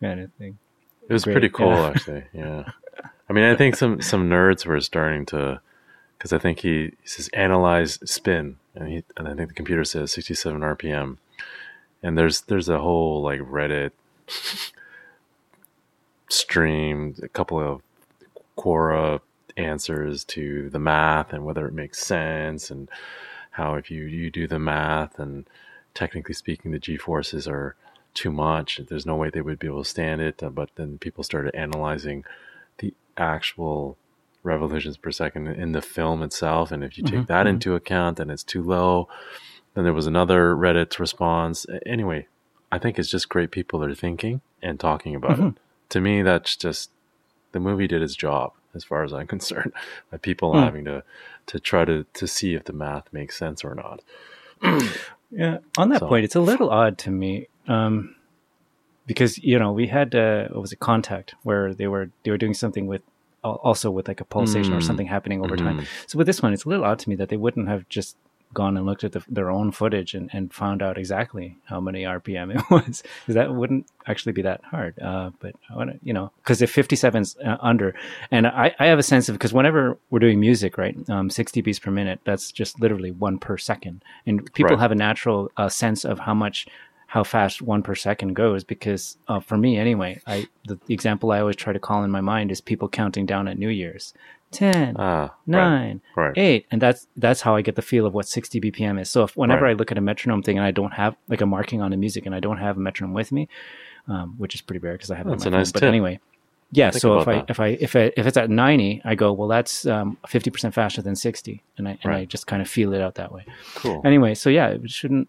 kind 0.00 0.20
of 0.20 0.32
thing 0.34 0.58
It 1.08 1.12
was 1.12 1.24
Great, 1.24 1.34
pretty 1.34 1.48
cool, 1.50 1.70
yeah. 1.72 1.88
actually. 1.88 2.24
Yeah. 2.32 2.70
I 3.28 3.32
mean, 3.32 3.44
I 3.44 3.54
think 3.56 3.76
some 3.76 4.00
some 4.02 4.28
nerds 4.28 4.64
were 4.66 4.80
starting 4.80 5.24
to, 5.26 5.60
because 6.16 6.32
I 6.32 6.38
think 6.38 6.60
he, 6.60 6.92
he 7.02 7.06
says 7.08 7.28
analyze 7.32 7.98
spin, 8.04 8.56
and 8.74 8.88
he 8.88 9.04
and 9.16 9.26
I 9.28 9.34
think 9.34 9.48
the 9.48 9.54
computer 9.54 9.84
says 9.84 10.12
67 10.12 10.60
RPM, 10.60 11.16
and 12.02 12.16
there's 12.18 12.40
there's 12.42 12.68
a 12.68 12.78
whole 12.80 13.22
like 13.22 13.40
Reddit 13.40 13.90
stream, 16.28 17.14
a 17.22 17.28
couple 17.28 17.60
of 17.60 17.82
Quora 18.58 19.20
answers 19.56 20.24
to 20.24 20.70
the 20.70 20.78
math 20.78 21.32
and 21.32 21.44
whether 21.44 21.66
it 21.66 21.74
makes 21.74 21.98
sense, 21.98 22.70
and 22.70 22.88
how 23.52 23.74
if 23.74 23.90
you 23.90 24.04
you 24.04 24.30
do 24.30 24.46
the 24.46 24.58
math 24.58 25.18
and 25.18 25.48
technically 25.94 26.34
speaking, 26.34 26.72
the 26.72 26.78
G 26.78 26.96
forces 26.96 27.48
are 27.48 27.76
too 28.14 28.32
much. 28.32 28.80
There's 28.88 29.06
no 29.06 29.16
way 29.16 29.30
they 29.30 29.42
would 29.42 29.58
be 29.58 29.66
able 29.68 29.84
to 29.84 29.88
stand 29.90 30.20
it. 30.20 30.42
But 30.54 30.70
then 30.76 30.98
people 30.98 31.24
started 31.24 31.54
analyzing 31.54 32.24
the 32.78 32.94
actual 33.16 33.96
revolutions 34.42 34.96
per 34.96 35.10
second 35.10 35.48
in 35.48 35.72
the 35.72 35.82
film 35.82 36.22
itself. 36.22 36.72
And 36.72 36.84
if 36.84 36.98
you 36.98 37.04
take 37.04 37.22
Mhm, 37.22 37.26
that 37.28 37.46
mhm. 37.46 37.50
into 37.50 37.74
account, 37.74 38.18
then 38.18 38.30
it's 38.30 38.44
too 38.44 38.62
low. 38.62 39.08
Then 39.74 39.84
there 39.84 39.94
was 39.94 40.06
another 40.06 40.54
Reddit 40.56 40.98
response. 40.98 41.66
Anyway, 41.86 42.28
I 42.72 42.78
think 42.78 42.98
it's 42.98 43.10
just 43.10 43.28
great 43.28 43.50
people 43.50 43.82
are 43.84 43.94
thinking 43.94 44.40
and 44.62 44.78
talking 44.78 45.14
about 45.14 45.38
Mhm. 45.38 45.48
it. 45.56 45.60
To 45.90 46.00
me, 46.00 46.22
that's 46.22 46.56
just 46.56 46.90
the 47.52 47.60
movie 47.60 47.86
did 47.88 48.00
its 48.02 48.14
job 48.14 48.52
as 48.74 48.84
far 48.84 49.02
as 49.02 49.12
I'm 49.12 49.26
concerned. 49.36 49.72
By 50.10 50.18
people 50.18 50.52
Hmm. 50.52 50.58
having 50.60 50.84
to 50.84 51.02
to 51.46 51.58
try 51.58 51.84
to 51.84 52.04
to 52.14 52.26
see 52.28 52.54
if 52.54 52.64
the 52.64 52.72
math 52.72 53.12
makes 53.12 53.36
sense 53.36 53.64
or 53.64 53.74
not. 53.74 54.00
Yeah, 55.32 55.58
on 55.78 55.90
that 55.90 56.00
So- 56.00 56.08
point, 56.08 56.24
it's 56.24 56.34
a 56.34 56.40
little 56.40 56.70
odd 56.70 56.98
to 56.98 57.10
me 57.12 57.46
um, 57.68 58.16
because 59.06 59.38
you 59.38 59.58
know 59.60 59.70
we 59.72 59.86
had 59.86 60.12
uh, 60.14 60.48
what 60.48 60.60
was 60.60 60.72
it 60.72 60.80
contact 60.80 61.36
where 61.44 61.72
they 61.72 61.86
were 61.86 62.10
they 62.24 62.32
were 62.32 62.36
doing 62.38 62.52
something 62.54 62.88
with 62.88 63.02
also 63.44 63.90
with 63.92 64.08
like 64.08 64.20
a 64.20 64.24
pulsation 64.24 64.74
or 64.74 64.78
Mm. 64.80 64.82
something 64.82 65.06
happening 65.06 65.40
over 65.44 65.54
Mhm. 65.56 65.58
time. 65.64 65.80
So 66.08 66.18
with 66.18 66.26
this 66.26 66.42
one, 66.42 66.52
it's 66.52 66.64
a 66.64 66.68
little 66.68 66.84
odd 66.84 66.98
to 66.98 67.08
me 67.08 67.14
that 67.16 67.28
they 67.28 67.36
wouldn't 67.36 67.68
have 67.68 67.88
just 67.88 68.16
gone 68.52 68.76
and 68.76 68.84
looked 68.86 69.04
at 69.04 69.12
the, 69.12 69.22
their 69.28 69.50
own 69.50 69.70
footage 69.72 70.14
and, 70.14 70.28
and 70.32 70.52
found 70.52 70.82
out 70.82 70.98
exactly 70.98 71.56
how 71.64 71.80
many 71.80 72.02
RPM 72.02 72.54
it 72.54 72.62
was 72.70 73.02
because 73.20 73.34
that 73.34 73.54
wouldn't 73.54 73.86
actually 74.06 74.32
be 74.32 74.42
that 74.42 74.62
hard. 74.64 74.98
Uh, 74.98 75.30
but 75.40 75.54
I 75.70 75.76
want 75.76 75.90
to, 75.90 75.98
you 76.02 76.12
know, 76.12 76.32
because 76.42 76.60
if 76.62 76.74
57's 76.74 77.36
uh, 77.44 77.56
under, 77.60 77.94
and 78.30 78.46
I, 78.46 78.74
I 78.78 78.86
have 78.86 78.98
a 78.98 79.02
sense 79.04 79.28
of 79.28 79.34
because 79.34 79.52
whenever 79.52 79.96
we're 80.10 80.18
doing 80.18 80.40
music, 80.40 80.78
right, 80.78 80.96
um, 81.08 81.30
60 81.30 81.60
beats 81.60 81.78
per 81.78 81.90
minute, 81.90 82.20
that's 82.24 82.50
just 82.50 82.80
literally 82.80 83.10
one 83.12 83.38
per 83.38 83.56
second, 83.56 84.02
and 84.26 84.52
people 84.54 84.70
Right. 84.76 84.80
have 84.80 84.92
a 84.92 84.96
natural 84.96 85.50
uh, 85.56 85.68
sense 85.68 86.04
of 86.04 86.18
how 86.18 86.34
much 86.34 86.66
how 87.06 87.24
fast 87.24 87.60
one 87.60 87.82
per 87.82 87.96
second 87.96 88.34
goes 88.34 88.62
because 88.62 89.16
uh, 89.26 89.40
for 89.40 89.56
me 89.58 89.76
anyway 89.76 90.20
i 90.28 90.46
the, 90.68 90.78
the 90.86 90.94
example 90.94 91.32
i 91.32 91.40
always 91.40 91.56
try 91.56 91.72
to 91.72 91.80
call 91.80 92.04
in 92.04 92.10
my 92.10 92.20
mind 92.20 92.52
is 92.52 92.60
people 92.60 92.88
counting 92.88 93.26
down 93.26 93.48
at 93.48 93.58
new 93.58 93.68
year's 93.68 94.14
10 94.52 94.96
Ah, 94.98 95.34
nine, 95.46 96.00
right. 96.16 96.32
eight, 96.36 96.66
and 96.70 96.82
that's 96.82 97.06
that's 97.16 97.40
how 97.42 97.54
I 97.56 97.62
get 97.62 97.76
the 97.76 97.82
feel 97.82 98.04
of 98.06 98.14
what 98.14 98.26
60 98.26 98.60
BPM 98.60 99.00
is. 99.00 99.08
So 99.08 99.22
if 99.24 99.36
whenever 99.36 99.64
Right. 99.64 99.70
I 99.70 99.74
look 99.74 99.92
at 99.92 99.98
a 99.98 100.00
metronome 100.00 100.42
thing 100.42 100.58
and 100.58 100.66
I 100.66 100.70
don't 100.72 100.92
have 100.92 101.16
like 101.28 101.40
a 101.40 101.46
marking 101.46 101.80
on 101.82 101.90
the 101.92 101.96
music 101.96 102.26
and 102.26 102.34
I 102.34 102.40
don't 102.40 102.58
have 102.58 102.76
a 102.76 102.80
metronome 102.80 103.14
with 103.14 103.30
me, 103.32 103.48
um, 104.08 104.34
which 104.38 104.54
is 104.54 104.60
pretty 104.60 104.80
rare 104.80 104.94
because 104.94 105.10
I 105.10 105.14
have 105.16 105.26
it 105.26 105.30
on 105.30 105.36
That's 105.38 105.44
my 105.44 105.48
a 105.48 105.52
phone. 105.52 105.60
nice 105.60 105.72
But 105.72 105.84
anyway, 105.84 106.18
yeah. 106.72 106.90
Think 106.90 107.02
So 107.02 107.20
if 107.20 107.28
I 107.28 107.34
that. 107.36 107.44
if 107.50 107.60
I 107.60 107.66
if 107.68 107.94
I 107.96 108.12
if 108.16 108.26
it's 108.26 108.36
at 108.36 108.50
90, 108.50 109.02
I 109.04 109.14
go 109.14 109.32
well 109.32 109.48
that's 109.48 109.86
um, 109.86 110.18
50% 110.26 110.72
faster 110.74 111.00
than 111.02 111.14
60, 111.16 111.62
and 111.78 111.88
I 111.88 111.98
and 112.02 112.12
I 112.12 112.24
just 112.24 112.46
kind 112.48 112.60
of 112.60 112.68
feel 112.68 112.92
it 112.92 113.00
out 113.00 113.14
that 113.16 113.30
way. 113.32 113.44
Cool. 113.76 114.02
Anyway, 114.04 114.34
so 114.34 114.50
yeah, 114.50 114.68
it 114.68 114.90
shouldn't 114.90 115.28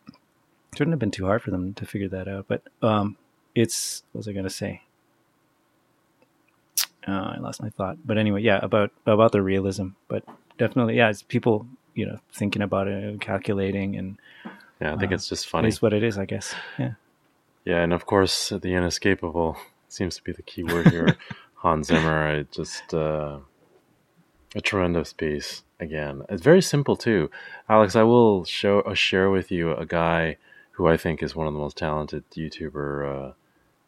shouldn't 0.76 0.94
have 0.94 1.00
been 1.00 1.12
too 1.12 1.26
hard 1.26 1.42
for 1.44 1.52
them 1.52 1.74
to 1.76 1.86
figure 1.86 2.10
that 2.10 2.28
out. 2.28 2.46
But 2.48 2.64
um, 2.82 3.18
it's 3.54 4.04
what 4.14 4.20
was 4.20 4.28
I 4.28 4.32
going 4.32 4.46
to 4.46 4.50
say? 4.50 4.82
Uh, 7.08 7.34
I 7.36 7.38
lost 7.40 7.62
my 7.62 7.70
thought. 7.70 7.98
But 8.06 8.18
anyway, 8.18 8.42
yeah, 8.42 8.60
about 8.62 8.92
about 9.06 9.32
the 9.32 9.42
realism. 9.42 9.90
But 10.08 10.24
definitely, 10.58 10.98
yeah, 10.98 11.10
it's 11.10 11.24
people 11.24 11.68
you 11.96 12.06
know 12.06 12.20
thinking 12.34 12.62
about 12.62 12.88
it, 12.88 13.04
and 13.04 13.20
calculating, 13.20 13.96
and 13.96 14.18
yeah, 14.80 14.94
I 14.94 14.98
think 14.98 15.12
uh, 15.12 15.16
it's 15.16 15.30
just 15.30 15.48
funny. 15.48 15.68
is 15.68 15.82
what 15.82 15.94
it 15.94 16.04
is, 16.04 16.18
I 16.18 16.26
guess. 16.26 16.54
Yeah. 16.78 16.94
Yeah, 17.64 17.84
and 17.84 17.94
of 17.94 18.06
course, 18.06 18.50
the 18.50 18.74
inescapable 18.74 19.56
seems 19.88 20.16
to 20.16 20.24
be 20.24 20.32
the 20.32 20.42
key 20.42 20.64
word 20.64 20.88
here. 20.88 21.18
Hans 21.56 21.88
Zimmer, 21.88 22.40
I 22.40 22.44
just 22.52 22.92
uh, 22.94 23.38
a 24.56 24.62
tremendous 24.62 25.14
piece. 25.14 25.64
Again, 25.80 26.24
it's 26.30 26.42
very 26.42 26.62
simple 26.62 26.96
too. 26.96 27.30
Alex, 27.70 27.96
I 27.96 28.04
will 28.04 28.46
show 28.46 28.82
uh, 28.82 28.96
share 28.96 29.30
with 29.30 29.52
you 29.52 29.74
a 29.74 29.86
guy 29.86 30.38
who 30.72 30.88
I 30.88 30.98
think 30.98 31.22
is 31.22 31.36
one 31.36 31.48
of 31.48 31.54
the 31.54 31.60
most 31.60 31.78
talented 31.78 32.24
YouTuber 32.32 33.30
uh, 33.30 33.34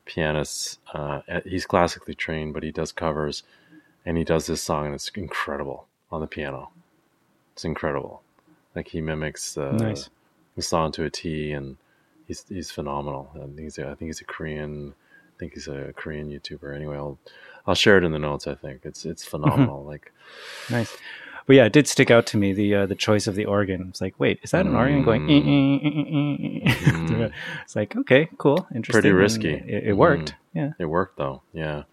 pianists. 0.06 0.80
Uh, 0.94 1.22
he's 1.46 1.66
classically 1.66 2.14
trained, 2.14 2.54
but 2.54 2.64
he 2.64 2.72
does 2.72 2.92
covers, 2.92 3.44
and 4.06 4.18
he 4.18 4.24
does 4.24 4.46
this 4.48 4.62
song, 4.62 4.86
and 4.86 4.96
it's 4.96 5.10
incredible 5.16 5.88
on 6.12 6.22
the 6.22 6.28
piano. 6.28 6.70
It's 7.54 7.66
incredible. 7.66 8.22
Like 8.76 8.88
he 8.88 9.02
mimics 9.02 9.58
uh, 9.58 9.72
Nice. 9.74 10.10
the 10.56 10.62
song 10.62 10.92
to 10.94 11.04
a 11.04 11.10
T, 11.10 11.52
and 11.52 11.78
he's 12.28 12.46
he's 12.50 12.72
phenomenal. 12.72 13.30
And 13.36 13.58
he's 13.60 13.78
a, 13.78 13.84
I 13.90 13.96
think 13.96 14.10
he's 14.10 14.22
a 14.22 14.26
Korean, 14.26 14.94
I 15.36 15.40
think 15.40 15.54
he's 15.54 15.68
a 15.68 15.94
Korean 15.96 16.30
YouTuber. 16.30 16.76
Anyway, 16.76 16.96
I'll 16.98 17.20
I'll 17.68 17.76
share 17.76 17.98
it 17.98 18.04
in 18.04 18.12
the 18.12 18.20
notes. 18.20 18.48
I 18.48 18.56
think 18.56 18.82
it's 18.84 19.06
it's 19.06 19.24
phenomenal. 19.24 19.84
like 19.84 20.12
Nice. 20.70 20.96
But 21.46 21.56
yeah, 21.58 21.66
it 21.66 21.74
did 21.74 21.88
stick 21.88 22.10
out 22.10 22.26
to 22.28 22.38
me 22.38 22.54
the 22.54 22.76
uh, 22.76 22.86
the 22.86 22.96
choice 22.96 23.28
of 23.28 23.36
the 23.36 23.46
organ. 23.46 23.88
It's 23.90 24.02
like, 24.02 24.18
wait, 24.20 24.40
is 24.44 24.52
that 24.52 24.66
an 24.66 24.76
organ 24.76 25.04
going? 25.04 25.28
Mm. 25.28 27.32
it's 27.64 27.76
like, 27.76 27.96
okay, 27.96 28.30
cool, 28.38 28.68
interesting. 28.74 28.94
Pretty 29.02 29.10
and 29.10 29.18
risky. 29.18 29.54
It, 29.54 29.84
it 29.88 29.94
worked. 29.94 30.32
Mm-hmm. 30.56 30.60
Yeah. 30.60 30.72
it 30.80 30.86
worked 30.86 31.18
though. 31.18 31.42
Yeah. 31.54 31.84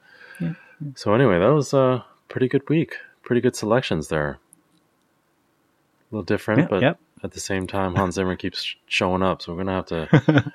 Yeah, 0.40 0.54
So 0.94 1.14
anyway, 1.14 1.38
that 1.38 1.52
was 1.52 1.72
a 1.74 2.04
pretty 2.28 2.48
good 2.48 2.68
week. 2.68 2.96
Pretty 3.22 3.40
good 3.40 3.56
selections 3.56 4.08
there. 4.08 4.38
A 6.10 6.14
little 6.14 6.24
different, 6.24 6.60
Yeah, 6.62 6.66
but 6.70 6.82
yep. 6.82 7.00
at 7.22 7.32
the 7.32 7.40
same 7.40 7.66
time, 7.66 7.94
Hans 7.94 8.14
Zimmer 8.14 8.36
keeps 8.36 8.74
showing 8.86 9.22
up, 9.22 9.42
so 9.42 9.52
we're 9.52 9.58
gonna 9.64 9.74
have 9.74 9.86
to 9.86 10.08
we're 10.28 10.52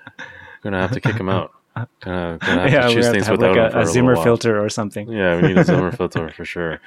gonna 0.64 0.82
have 0.82 0.92
to 0.92 1.02
kick 1.02 1.16
him 1.16 1.30
out. 1.30 1.52
Gonna, 2.00 2.38
gonna 2.40 2.62
have 2.62 2.72
yeah, 2.72 2.88
choose 2.88 3.06
have 3.06 3.14
things 3.14 3.28
have 3.28 3.38
without 3.38 3.58
like 3.58 3.74
a, 3.74 3.80
a 3.80 3.86
Zimmer 3.86 4.16
filter 4.16 4.64
or 4.64 4.70
something. 4.70 5.12
Yeah, 5.12 5.42
we 5.42 5.50
need 5.50 5.58
a 5.58 5.66
Zimmer 5.66 5.92
filter 5.96 6.30
for 6.30 6.46
sure. 6.46 6.80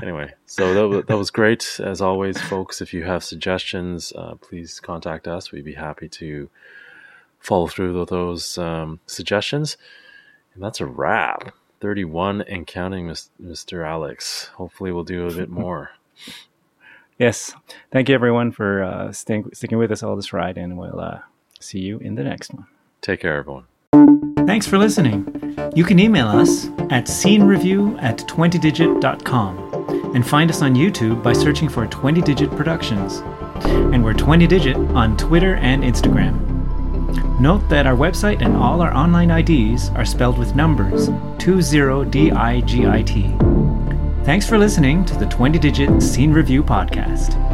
Anyway, 0.00 0.32
so 0.46 0.72
that, 0.92 1.08
that 1.08 1.18
was 1.18 1.30
great. 1.30 1.80
As 1.82 2.00
always, 2.00 2.40
folks, 2.40 2.80
if 2.80 2.94
you 2.94 3.02
have 3.04 3.24
suggestions, 3.24 4.12
uh, 4.12 4.36
please 4.36 4.78
contact 4.78 5.26
us. 5.26 5.50
We'd 5.50 5.64
be 5.64 5.74
happy 5.74 6.08
to 6.10 6.48
follow 7.40 7.66
through 7.66 7.98
with 7.98 8.10
those 8.10 8.56
um, 8.56 9.00
suggestions. 9.06 9.76
And 10.54 10.62
that's 10.62 10.80
a 10.80 10.86
wrap. 10.86 11.52
31 11.80 12.42
and 12.42 12.66
counting, 12.66 13.08
Mr. 13.08 13.86
Alex. 13.86 14.46
Hopefully, 14.54 14.92
we'll 14.92 15.04
do 15.04 15.26
a 15.26 15.34
bit 15.34 15.48
more. 15.50 15.90
Yes. 17.18 17.54
Thank 17.90 18.08
you, 18.08 18.14
everyone, 18.14 18.52
for 18.52 18.82
uh, 18.82 19.12
staying, 19.12 19.50
sticking 19.52 19.78
with 19.78 19.90
us 19.90 20.02
all 20.02 20.14
this 20.14 20.32
ride, 20.32 20.56
and 20.56 20.78
we'll 20.78 21.00
uh, 21.00 21.20
see 21.58 21.80
you 21.80 21.98
in 21.98 22.14
the 22.14 22.22
next 22.22 22.54
one. 22.54 22.66
Take 23.00 23.20
care, 23.20 23.36
everyone. 23.36 23.64
Thanks 24.38 24.66
for 24.66 24.76
listening. 24.78 25.26
You 25.74 25.84
can 25.84 25.98
email 25.98 26.26
us 26.28 26.66
at 26.90 27.06
scenereview 27.06 28.00
at 28.02 28.18
20digit.com 28.18 30.12
and 30.14 30.26
find 30.26 30.50
us 30.50 30.60
on 30.62 30.74
YouTube 30.74 31.22
by 31.22 31.32
searching 31.32 31.68
for 31.68 31.86
20 31.86 32.20
Digit 32.20 32.50
Productions. 32.50 33.22
And 33.64 34.04
we're 34.04 34.12
20 34.14 34.46
Digit 34.46 34.76
on 34.76 35.16
Twitter 35.16 35.54
and 35.56 35.82
Instagram. 35.82 36.40
Note 37.40 37.68
that 37.68 37.86
our 37.86 37.96
website 37.96 38.44
and 38.44 38.56
all 38.56 38.80
our 38.80 38.94
online 38.94 39.30
IDs 39.30 39.88
are 39.90 40.04
spelled 40.04 40.38
with 40.38 40.54
numbers 40.54 41.08
20DIGIT. 41.38 41.84
Thanks 44.24 44.48
for 44.48 44.58
listening 44.58 45.04
to 45.06 45.14
the 45.14 45.26
20 45.26 45.58
Digit 45.58 46.02
Scene 46.02 46.32
Review 46.32 46.62
Podcast. 46.62 47.53